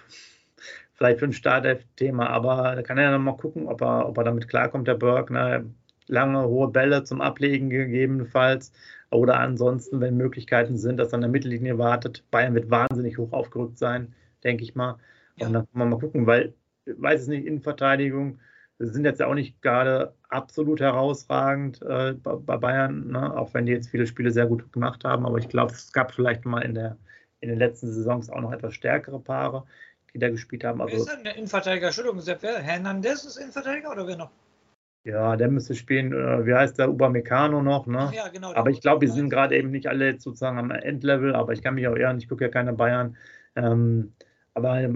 vielleicht 0.93 1.19
für 1.19 1.25
ein 1.25 1.33
Startelf-Thema, 1.33 2.29
aber 2.29 2.75
da 2.75 2.81
kann 2.83 2.97
er 2.97 3.05
ja 3.05 3.11
noch 3.11 3.19
mal 3.19 3.37
gucken, 3.37 3.67
ob 3.67 3.81
er, 3.81 4.07
ob 4.07 4.17
er 4.17 4.23
damit 4.23 4.47
klarkommt, 4.47 4.87
der 4.87 4.95
Burke. 4.95 5.33
Ne? 5.33 5.65
Lange, 6.07 6.43
hohe 6.43 6.67
Bälle 6.67 7.03
zum 7.03 7.21
Ablegen 7.21 7.69
gegebenenfalls. 7.69 8.71
Oder 9.09 9.39
ansonsten, 9.39 9.99
wenn 9.99 10.15
Möglichkeiten 10.15 10.77
sind, 10.77 10.97
dass 10.97 11.11
er 11.11 11.15
an 11.15 11.21
der 11.21 11.29
Mittellinie 11.29 11.77
wartet. 11.77 12.23
Bayern 12.31 12.53
wird 12.53 12.69
wahnsinnig 12.69 13.17
hoch 13.17 13.33
aufgerückt 13.33 13.77
sein, 13.77 14.13
denke 14.43 14.63
ich 14.63 14.75
mal. 14.75 14.97
Ja. 15.41 15.47
Und 15.47 15.53
dann 15.53 15.63
kann 15.63 15.79
man 15.79 15.89
mal 15.89 15.99
gucken, 15.99 16.27
weil, 16.27 16.53
weiß 16.85 17.21
es 17.21 17.27
nicht, 17.27 17.45
Innenverteidigung 17.45 18.39
sind 18.79 19.05
jetzt 19.05 19.19
ja 19.19 19.27
auch 19.27 19.35
nicht 19.35 19.61
gerade 19.61 20.15
absolut 20.29 20.79
herausragend 20.79 21.81
äh, 21.83 22.13
bei 22.13 22.57
Bayern, 22.57 23.11
ne? 23.11 23.37
auch 23.37 23.53
wenn 23.53 23.65
die 23.65 23.71
jetzt 23.71 23.89
viele 23.89 24.07
Spiele 24.07 24.31
sehr 24.31 24.47
gut 24.47 24.71
gemacht 24.73 25.03
haben. 25.03 25.25
Aber 25.25 25.37
ich 25.37 25.49
glaube, 25.49 25.73
es 25.73 25.91
gab 25.91 26.11
vielleicht 26.11 26.45
mal 26.45 26.61
in, 26.61 26.73
der, 26.73 26.97
in 27.41 27.49
den 27.49 27.59
letzten 27.59 27.91
Saisons 27.91 28.29
auch 28.29 28.41
noch 28.41 28.51
etwas 28.51 28.73
stärkere 28.73 29.19
Paare, 29.19 29.65
die 30.13 30.19
da 30.19 30.29
gespielt 30.29 30.63
haben. 30.63 30.81
Also, 30.81 30.93
wer 30.93 30.99
ist 30.99 31.11
denn 31.11 31.23
der 31.23 31.35
Innenverteidiger? 31.35 31.87
Entschuldigung, 31.87 32.21
Sepp, 32.21 32.41
wer? 32.41 32.59
Hernandez 32.59 33.23
ist 33.25 33.37
Innenverteidiger 33.37 33.91
oder 33.91 34.07
wer 34.07 34.17
noch? 34.17 34.31
Ja, 35.03 35.35
der 35.35 35.47
müsste 35.47 35.73
spielen, 35.73 36.13
äh, 36.13 36.45
wie 36.45 36.53
heißt 36.53 36.77
der, 36.77 36.89
Upamecano 36.89 37.61
noch, 37.63 37.87
ne? 37.87 38.11
Ja, 38.15 38.27
genau. 38.27 38.53
Aber 38.53 38.69
ich 38.69 38.81
glaube, 38.81 39.01
wir 39.01 39.11
sind 39.11 39.29
gerade 39.29 39.57
eben 39.57 39.71
nicht 39.71 39.87
alle 39.87 40.19
sozusagen 40.19 40.59
am 40.59 40.69
Endlevel, 40.69 41.35
aber 41.35 41.53
ich 41.53 41.63
kann 41.63 41.75
mich 41.75 41.87
auch 41.87 41.95
eher, 41.95 42.15
ich 42.15 42.29
gucke 42.29 42.45
ja 42.45 42.51
keine 42.51 42.73
Bayern. 42.73 43.17
Ähm, 43.55 44.13
aber 44.53 44.89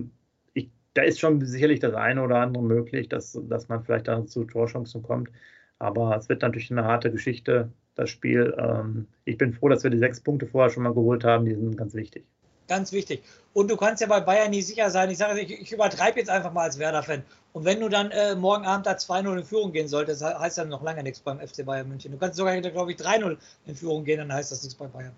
da 0.96 1.04
ist 1.04 1.20
schon 1.20 1.46
sicherlich 1.46 1.80
das 1.82 1.94
eine 1.94 2.24
oder 2.24 2.38
andere 2.38 2.64
möglich, 2.64 3.10
dass, 3.10 3.40
dass 3.50 3.68
man 3.68 3.84
vielleicht 3.84 4.08
dann 4.08 4.28
zu 4.28 4.46
Torchancen 4.46 5.04
kommt. 5.04 5.30
Aber 5.78 6.16
es 6.16 6.30
wird 6.30 6.42
natürlich 6.42 6.72
eine 6.72 6.86
harte 6.86 7.12
Geschichte, 7.12 7.70
das 7.96 8.10
Spiel. 8.10 8.56
Ähm, 8.58 9.08
ich 9.26 9.38
bin 9.38 9.54
froh, 9.54 9.68
dass 9.70 9.84
wir 9.84 9.92
die 9.92 10.00
sechs 10.00 10.22
Punkte 10.22 10.48
vorher 10.48 10.70
schon 10.70 10.84
mal 10.84 10.94
geholt 10.94 11.26
haben. 11.26 11.46
Die 11.46 11.54
sind 11.54 11.78
ganz 11.78 11.94
wichtig. 11.94 12.24
Ganz 12.68 12.94
wichtig. 12.94 13.22
Und 13.54 13.70
du 13.70 13.76
kannst 13.78 14.02
ja 14.02 14.08
bei 14.08 14.22
Bayern 14.22 14.50
nie 14.50 14.62
sicher 14.62 14.90
sein. 14.90 15.10
Ich 15.12 15.18
sage, 15.18 15.40
ich, 15.40 15.62
ich 15.62 15.72
übertreibe 15.72 16.18
jetzt 16.18 16.30
einfach 16.30 16.54
mal 16.54 16.64
als 16.64 16.80
Werder-Fan. 16.80 17.24
Und 17.52 17.66
wenn 17.66 17.82
du 17.82 17.90
dann 17.90 18.12
äh, 18.12 18.36
morgen 18.36 18.66
Abend 18.66 18.88
da 18.88 18.94
2-0 18.94 19.38
in 19.38 19.44
Führung 19.44 19.72
gehen 19.74 19.88
solltest, 19.88 20.24
heißt 20.24 20.58
das 20.58 20.68
noch 20.68 20.82
lange 20.82 21.04
nichts 21.04 21.20
beim 21.20 21.40
FC 21.40 21.66
Bayern 21.66 21.90
München. 21.90 22.14
Du 22.14 22.18
kannst 22.18 22.38
sogar, 22.38 22.60
glaube 22.60 22.92
ich, 22.92 22.98
3-0 22.98 23.38
in 23.68 23.76
Führung 23.76 24.06
gehen, 24.06 24.20
dann 24.20 24.34
heißt 24.34 24.52
das 24.52 24.64
nichts 24.64 24.76
bei 24.76 24.88
Bayern. 24.88 25.14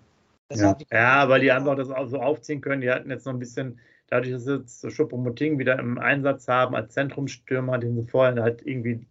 Ja. 0.52 0.76
ja, 0.90 1.28
weil 1.28 1.40
die 1.40 1.52
einfach 1.52 1.76
das 1.76 1.90
auch 1.90 2.08
so 2.08 2.20
aufziehen 2.20 2.60
können. 2.60 2.80
Die 2.80 2.90
hatten 2.90 3.10
jetzt 3.10 3.26
noch 3.26 3.32
ein 3.32 3.38
bisschen 3.38 3.78
dadurch, 4.08 4.32
dass 4.32 4.44
sie 4.44 4.56
jetzt 4.56 4.90
Schuppomoting 4.90 5.58
wieder 5.58 5.78
im 5.78 5.98
Einsatz 5.98 6.48
haben 6.48 6.74
als 6.74 6.94
Zentrumsstürmer, 6.94 7.78
den 7.78 7.96
sie 7.96 8.10
vorher 8.10 8.42
halt 8.42 8.66
irgendwie 8.66 9.06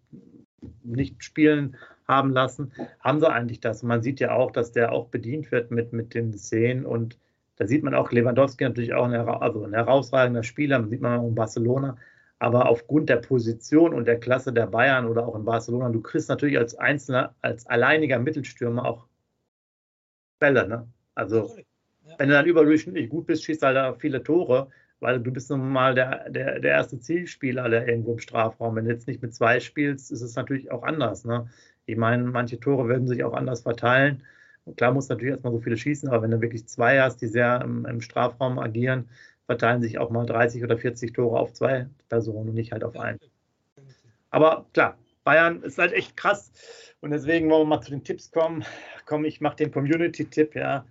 nicht 0.83 1.23
spielen 1.23 1.77
haben 2.07 2.31
lassen, 2.31 2.71
haben 2.99 3.19
sie 3.19 3.29
eigentlich 3.29 3.59
das. 3.59 3.83
man 3.83 4.01
sieht 4.01 4.19
ja 4.19 4.33
auch, 4.33 4.51
dass 4.51 4.71
der 4.71 4.91
auch 4.91 5.07
bedient 5.07 5.51
wird 5.51 5.71
mit, 5.71 5.93
mit 5.93 6.13
den 6.13 6.33
Szenen 6.33 6.85
und 6.85 7.17
da 7.57 7.65
sieht 7.67 7.83
man 7.83 7.95
auch 7.95 8.11
Lewandowski 8.11 8.63
natürlich 8.63 8.93
auch 8.93 9.05
ein, 9.05 9.13
also 9.15 9.63
ein 9.63 9.73
herausragender 9.73 10.43
Spieler, 10.43 10.87
sieht 10.87 11.01
man 11.01 11.19
auch 11.19 11.27
in 11.27 11.35
Barcelona, 11.35 11.97
aber 12.39 12.69
aufgrund 12.69 13.09
der 13.09 13.17
Position 13.17 13.93
und 13.93 14.05
der 14.05 14.19
Klasse 14.19 14.53
der 14.53 14.67
Bayern 14.67 15.07
oder 15.07 15.27
auch 15.27 15.35
in 15.35 15.43
Barcelona, 15.43 15.89
du 15.89 16.01
kriegst 16.01 16.29
natürlich 16.29 16.57
als 16.57 16.75
einzelner, 16.75 17.35
als 17.41 17.65
alleiniger 17.65 18.19
Mittelstürmer 18.19 18.85
auch 18.85 19.07
Bälle, 20.39 20.67
ne? 20.67 20.87
Also 21.15 21.57
wenn 22.17 22.29
du 22.29 22.35
dann 22.35 22.45
überdurchschnittlich 22.45 23.09
gut 23.09 23.25
bist, 23.25 23.43
schießt 23.43 23.63
halt 23.63 23.75
da 23.75 23.93
viele 23.95 24.23
Tore 24.23 24.69
weil 24.99 25.19
du 25.19 25.31
bist 25.31 25.49
nun 25.49 25.69
mal 25.69 25.93
der, 25.93 26.29
der, 26.29 26.59
der 26.59 26.71
erste 26.71 26.99
Zielspieler, 26.99 27.69
der 27.69 27.87
irgendwo 27.87 28.13
im 28.13 28.19
Strafraum. 28.19 28.75
Wenn 28.75 28.85
du 28.85 28.91
jetzt 28.91 29.07
nicht 29.07 29.21
mit 29.21 29.33
zwei 29.33 29.59
spielst, 29.59 30.11
ist 30.11 30.21
es 30.21 30.35
natürlich 30.35 30.71
auch 30.71 30.83
anders. 30.83 31.23
Ne? 31.25 31.47
Ich 31.85 31.97
meine, 31.97 32.23
manche 32.23 32.59
Tore 32.59 32.87
werden 32.89 33.07
sich 33.07 33.23
auch 33.23 33.33
anders 33.33 33.61
verteilen. 33.61 34.23
Und 34.65 34.77
klar 34.77 34.91
muss 34.91 35.09
natürlich 35.09 35.31
erstmal 35.31 35.53
so 35.53 35.59
viele 35.59 35.77
schießen, 35.77 36.09
aber 36.09 36.23
wenn 36.23 36.31
du 36.31 36.41
wirklich 36.41 36.67
zwei 36.67 36.99
hast, 36.99 37.21
die 37.21 37.27
sehr 37.27 37.61
im, 37.61 37.85
im, 37.85 38.01
Strafraum 38.01 38.59
agieren, 38.59 39.07
verteilen 39.45 39.81
sich 39.81 39.97
auch 39.97 40.09
mal 40.09 40.25
30 40.25 40.63
oder 40.63 40.77
40 40.77 41.13
Tore 41.13 41.39
auf 41.39 41.53
zwei 41.53 41.87
Personen 42.09 42.49
und 42.49 42.55
nicht 42.55 42.73
halt 42.73 42.83
auf 42.83 42.99
einen. 42.99 43.19
Aber 44.29 44.65
klar, 44.73 44.97
Bayern 45.23 45.63
ist 45.63 45.77
halt 45.77 45.93
echt 45.93 46.17
krass. 46.17 46.51
Und 46.99 47.11
deswegen 47.11 47.49
wollen 47.49 47.61
wir 47.61 47.77
mal 47.77 47.81
zu 47.81 47.91
den 47.91 48.03
Tipps 48.03 48.31
kommen. 48.31 48.65
Komm, 49.05 49.23
ich 49.23 49.39
mache 49.39 49.57
den 49.57 49.71
Community-Tipp, 49.71 50.55
ja 50.55 50.85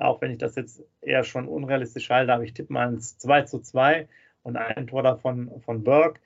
auch 0.00 0.20
wenn 0.20 0.30
ich 0.30 0.38
das 0.38 0.56
jetzt 0.56 0.82
eher 1.00 1.24
schon 1.24 1.48
unrealistisch 1.48 2.10
halte, 2.10 2.32
aber 2.32 2.44
ich 2.44 2.54
tippe 2.54 2.72
mal 2.72 2.92
ins 2.92 3.18
2 3.18 3.42
zu 3.42 3.60
2 3.60 4.08
und 4.42 4.56
ein 4.56 4.86
Tor 4.86 5.02
davon 5.02 5.50
von 5.60 5.84
Burke. 5.84 6.20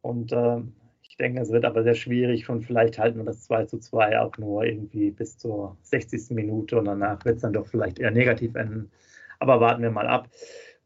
Und 0.00 0.32
äh, 0.32 0.60
ich 1.02 1.16
denke, 1.16 1.40
es 1.40 1.50
wird 1.50 1.64
aber 1.64 1.82
sehr 1.82 1.94
schwierig 1.94 2.48
und 2.48 2.64
vielleicht 2.64 2.98
halten 2.98 3.18
wir 3.18 3.24
das 3.24 3.44
2 3.44 3.66
zu 3.66 3.78
2 3.78 4.20
auch 4.20 4.38
nur 4.38 4.64
irgendwie 4.64 5.10
bis 5.10 5.38
zur 5.38 5.76
60. 5.82 6.30
Minute 6.30 6.78
und 6.78 6.86
danach 6.86 7.24
wird 7.24 7.36
es 7.36 7.42
dann 7.42 7.52
doch 7.52 7.66
vielleicht 7.66 7.98
eher 7.98 8.10
negativ 8.10 8.54
enden. 8.54 8.90
Aber 9.38 9.60
warten 9.60 9.82
wir 9.82 9.90
mal 9.90 10.06
ab. 10.06 10.28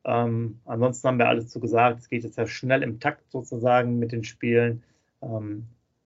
Ähm, 0.04 0.60
ansonsten 0.64 1.08
haben 1.08 1.18
wir 1.18 1.28
alles 1.28 1.48
zu 1.48 1.60
gesagt. 1.60 2.00
Es 2.00 2.08
geht 2.08 2.24
jetzt 2.24 2.38
ja 2.38 2.46
schnell 2.46 2.82
im 2.82 2.98
Takt 3.00 3.30
sozusagen 3.30 3.98
mit 3.98 4.12
den 4.12 4.24
Spielen. 4.24 4.82
Ähm, 5.22 5.66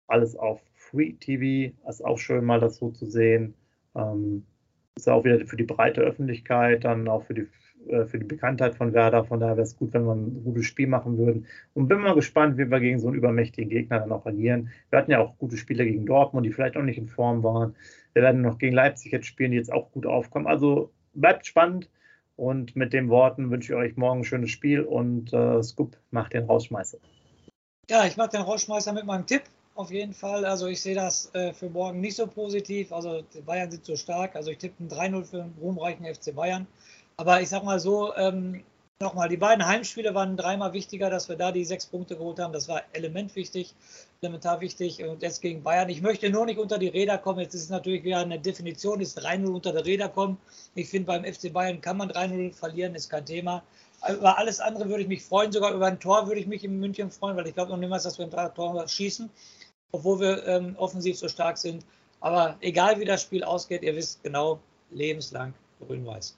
alles 0.07 0.35
auf 0.35 0.61
Free 0.73 1.13
TV. 1.13 1.75
Ist 1.87 2.03
auch 2.03 2.17
schön, 2.17 2.45
mal 2.45 2.59
das 2.59 2.77
so 2.77 2.89
zu 2.89 3.05
sehen. 3.05 3.53
Ähm, 3.95 4.45
ist 4.95 5.09
auch 5.09 5.23
wieder 5.23 5.45
für 5.45 5.57
die 5.57 5.63
breite 5.63 6.01
Öffentlichkeit, 6.01 6.85
dann 6.85 7.07
auch 7.07 7.23
für 7.23 7.33
die, 7.33 7.47
äh, 7.89 8.05
für 8.05 8.17
die 8.17 8.25
Bekanntheit 8.25 8.75
von 8.75 8.93
Werder. 8.93 9.25
Von 9.25 9.39
daher 9.39 9.57
wäre 9.57 9.65
es 9.65 9.77
gut, 9.77 9.93
wenn 9.93 10.05
wir 10.05 10.13
ein 10.13 10.43
gutes 10.43 10.65
Spiel 10.65 10.87
machen 10.87 11.17
würden. 11.17 11.47
Und 11.73 11.87
bin 11.87 11.99
mal 11.99 12.15
gespannt, 12.15 12.57
wie 12.57 12.69
wir 12.69 12.79
gegen 12.79 12.99
so 12.99 13.07
einen 13.07 13.17
übermächtigen 13.17 13.69
Gegner 13.69 13.99
dann 13.99 14.11
auch 14.11 14.25
agieren. 14.25 14.69
Wir 14.89 14.99
hatten 14.99 15.11
ja 15.11 15.19
auch 15.19 15.37
gute 15.37 15.57
Spiele 15.57 15.85
gegen 15.85 16.05
Dortmund, 16.05 16.45
die 16.45 16.53
vielleicht 16.53 16.77
auch 16.77 16.81
nicht 16.81 16.97
in 16.97 17.09
Form 17.09 17.43
waren. 17.43 17.75
Wir 18.13 18.21
werden 18.21 18.41
noch 18.41 18.57
gegen 18.57 18.75
Leipzig 18.75 19.11
jetzt 19.11 19.27
spielen, 19.27 19.51
die 19.51 19.57
jetzt 19.57 19.71
auch 19.71 19.91
gut 19.91 20.05
aufkommen. 20.05 20.47
Also 20.47 20.91
bleibt 21.13 21.45
spannend. 21.45 21.89
Und 22.37 22.75
mit 22.75 22.91
den 22.91 23.07
Worten 23.07 23.49
wünsche 23.49 23.73
ich 23.73 23.79
euch 23.79 23.95
morgen 23.95 24.21
ein 24.21 24.25
schönes 24.25 24.49
Spiel 24.49 24.81
und 24.81 25.31
äh, 25.31 25.63
Scoop 25.63 25.95
macht 26.11 26.33
den 26.33 26.43
Rausschmeißer. 26.43 26.97
Ja, 27.89 28.05
ich 28.05 28.17
mache 28.17 28.31
den 28.31 28.41
Rausschmeißer 28.41 28.91
mit 28.91 29.05
meinem 29.05 29.25
Tipp 29.25 29.43
auf 29.75 29.91
jeden 29.91 30.13
Fall. 30.13 30.45
Also 30.45 30.67
ich 30.67 30.81
sehe 30.81 30.95
das 30.95 31.33
äh, 31.35 31.53
für 31.53 31.69
morgen 31.69 31.99
nicht 32.01 32.15
so 32.15 32.25
positiv. 32.25 32.91
Also 32.91 33.21
die 33.33 33.41
Bayern 33.41 33.69
sind 33.69 33.85
so 33.85 33.95
stark. 33.95 34.35
Also 34.35 34.51
ich 34.51 34.57
tippe 34.57 34.83
ein 34.83 34.89
3-0 34.89 35.25
für 35.25 35.37
den 35.37 35.53
ruhmreichen 35.61 36.05
FC 36.05 36.33
Bayern. 36.33 36.65
Aber 37.17 37.41
ich 37.41 37.49
sag 37.49 37.63
mal 37.63 37.79
so, 37.79 38.15
ähm, 38.15 38.63
nochmal, 39.01 39.27
die 39.27 39.37
beiden 39.37 39.65
Heimspiele 39.65 40.15
waren 40.15 40.37
dreimal 40.37 40.71
wichtiger, 40.73 41.09
dass 41.09 41.27
wir 41.27 41.35
da 41.35 41.51
die 41.51 41.65
sechs 41.65 41.85
Punkte 41.85 42.15
geholt 42.15 42.39
haben. 42.39 42.53
Das 42.53 42.69
war 42.69 42.81
elementwichtig, 42.93 43.73
elementar 44.21 44.61
wichtig. 44.61 45.03
Und 45.03 45.21
jetzt 45.21 45.41
gegen 45.41 45.61
Bayern. 45.61 45.89
Ich 45.89 46.01
möchte 46.01 46.29
nur 46.29 46.45
nicht 46.45 46.57
unter 46.57 46.77
die 46.77 46.87
Räder 46.87 47.17
kommen. 47.17 47.39
Jetzt 47.39 47.53
ist 47.53 47.63
es 47.63 47.69
natürlich 47.69 48.03
wieder 48.05 48.19
eine 48.19 48.39
Definition, 48.39 49.01
ist 49.01 49.19
3-0 49.19 49.47
unter 49.47 49.73
die 49.73 49.91
Räder 49.91 50.07
kommen. 50.07 50.37
Ich 50.73 50.89
finde, 50.89 51.07
beim 51.07 51.25
FC 51.25 51.51
Bayern 51.51 51.81
kann 51.81 51.97
man 51.97 52.09
3-0 52.09 52.53
verlieren, 52.53 52.95
ist 52.95 53.09
kein 53.09 53.25
Thema. 53.25 53.61
Über 54.09 54.37
alles 54.37 54.59
andere 54.59 54.87
würde 54.87 55.01
ich 55.01 55.07
mich 55.07 55.23
freuen, 55.23 55.51
sogar 55.51 55.73
über 55.73 55.87
ein 55.87 55.99
Tor 55.99 56.27
würde 56.27 56.39
ich 56.39 56.47
mich 56.47 56.63
in 56.63 56.79
München 56.79 57.09
freuen, 57.09 57.35
weil 57.37 57.47
ich 57.47 57.55
glaube 57.55 57.71
noch 57.71 57.77
niemals, 57.77 58.03
dass 58.03 58.19
wir 58.19 58.25
ein 58.25 58.53
Tor 58.53 58.87
schießen, 58.87 59.29
obwohl 59.91 60.19
wir 60.19 60.45
ähm, 60.47 60.75
offensiv 60.77 61.17
so 61.17 61.27
stark 61.27 61.57
sind. 61.57 61.85
Aber 62.19 62.57
egal 62.61 62.99
wie 62.99 63.05
das 63.05 63.21
Spiel 63.21 63.43
ausgeht, 63.43 63.83
ihr 63.83 63.95
wisst 63.95 64.23
genau, 64.23 64.59
lebenslang 64.91 65.53
grün-weiß. 65.85 66.35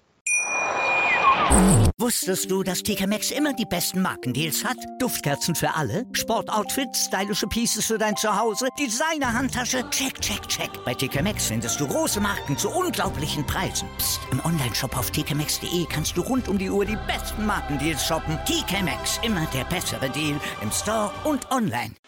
Wusstest 1.99 2.51
du, 2.51 2.61
dass 2.61 2.83
TK 2.83 3.07
Maxx 3.07 3.31
immer 3.31 3.53
die 3.53 3.65
besten 3.65 4.01
Markendeals 4.01 4.63
hat? 4.63 4.77
Duftkerzen 4.99 5.55
für 5.55 5.73
alle, 5.73 6.05
Sportoutfits, 6.13 7.05
stylische 7.05 7.47
Pieces 7.47 7.85
für 7.85 7.97
dein 7.97 8.15
Zuhause, 8.15 8.67
Designer-Handtasche, 8.77 9.89
check, 9.89 10.19
check, 10.21 10.47
check. 10.47 10.69
Bei 10.85 10.93
TK 10.93 11.23
Maxx 11.23 11.47
findest 11.47 11.79
du 11.79 11.87
große 11.87 12.19
Marken 12.19 12.57
zu 12.57 12.69
unglaublichen 12.69 13.45
Preisen. 13.45 13.87
Psst. 13.97 14.19
im 14.31 14.43
Onlineshop 14.45 14.97
auf 14.97 15.09
tkmaxx.de 15.11 15.85
kannst 15.89 16.17
du 16.17 16.21
rund 16.21 16.47
um 16.47 16.57
die 16.57 16.69
Uhr 16.69 16.85
die 16.85 16.97
besten 17.07 17.45
Markendeals 17.45 18.05
shoppen. 18.05 18.37
TK 18.45 18.83
Maxx, 18.83 19.19
immer 19.23 19.47
der 19.53 19.63
bessere 19.65 20.09
Deal 20.09 20.39
im 20.61 20.71
Store 20.71 21.11
und 21.23 21.49
online. 21.51 21.93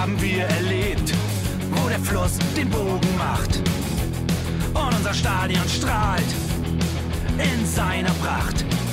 Haben 0.00 0.22
wir 0.22 0.44
erlebt, 0.44 1.12
wo 1.72 1.88
der 1.88 1.98
Fluss 2.00 2.38
den 2.56 2.70
Bogen 2.70 3.16
macht. 3.18 3.60
Und 4.72 4.94
unser 4.96 5.12
Stadion 5.12 5.68
strahlt 5.68 6.24
in 7.38 7.66
seiner 7.66 8.10
Pracht. 8.14 8.64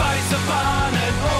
Werder 0.00 0.16
Bremen, 0.16 0.30
grün-weiße 0.30 0.36
Fahnen 0.46 1.14
overall. 1.24 1.39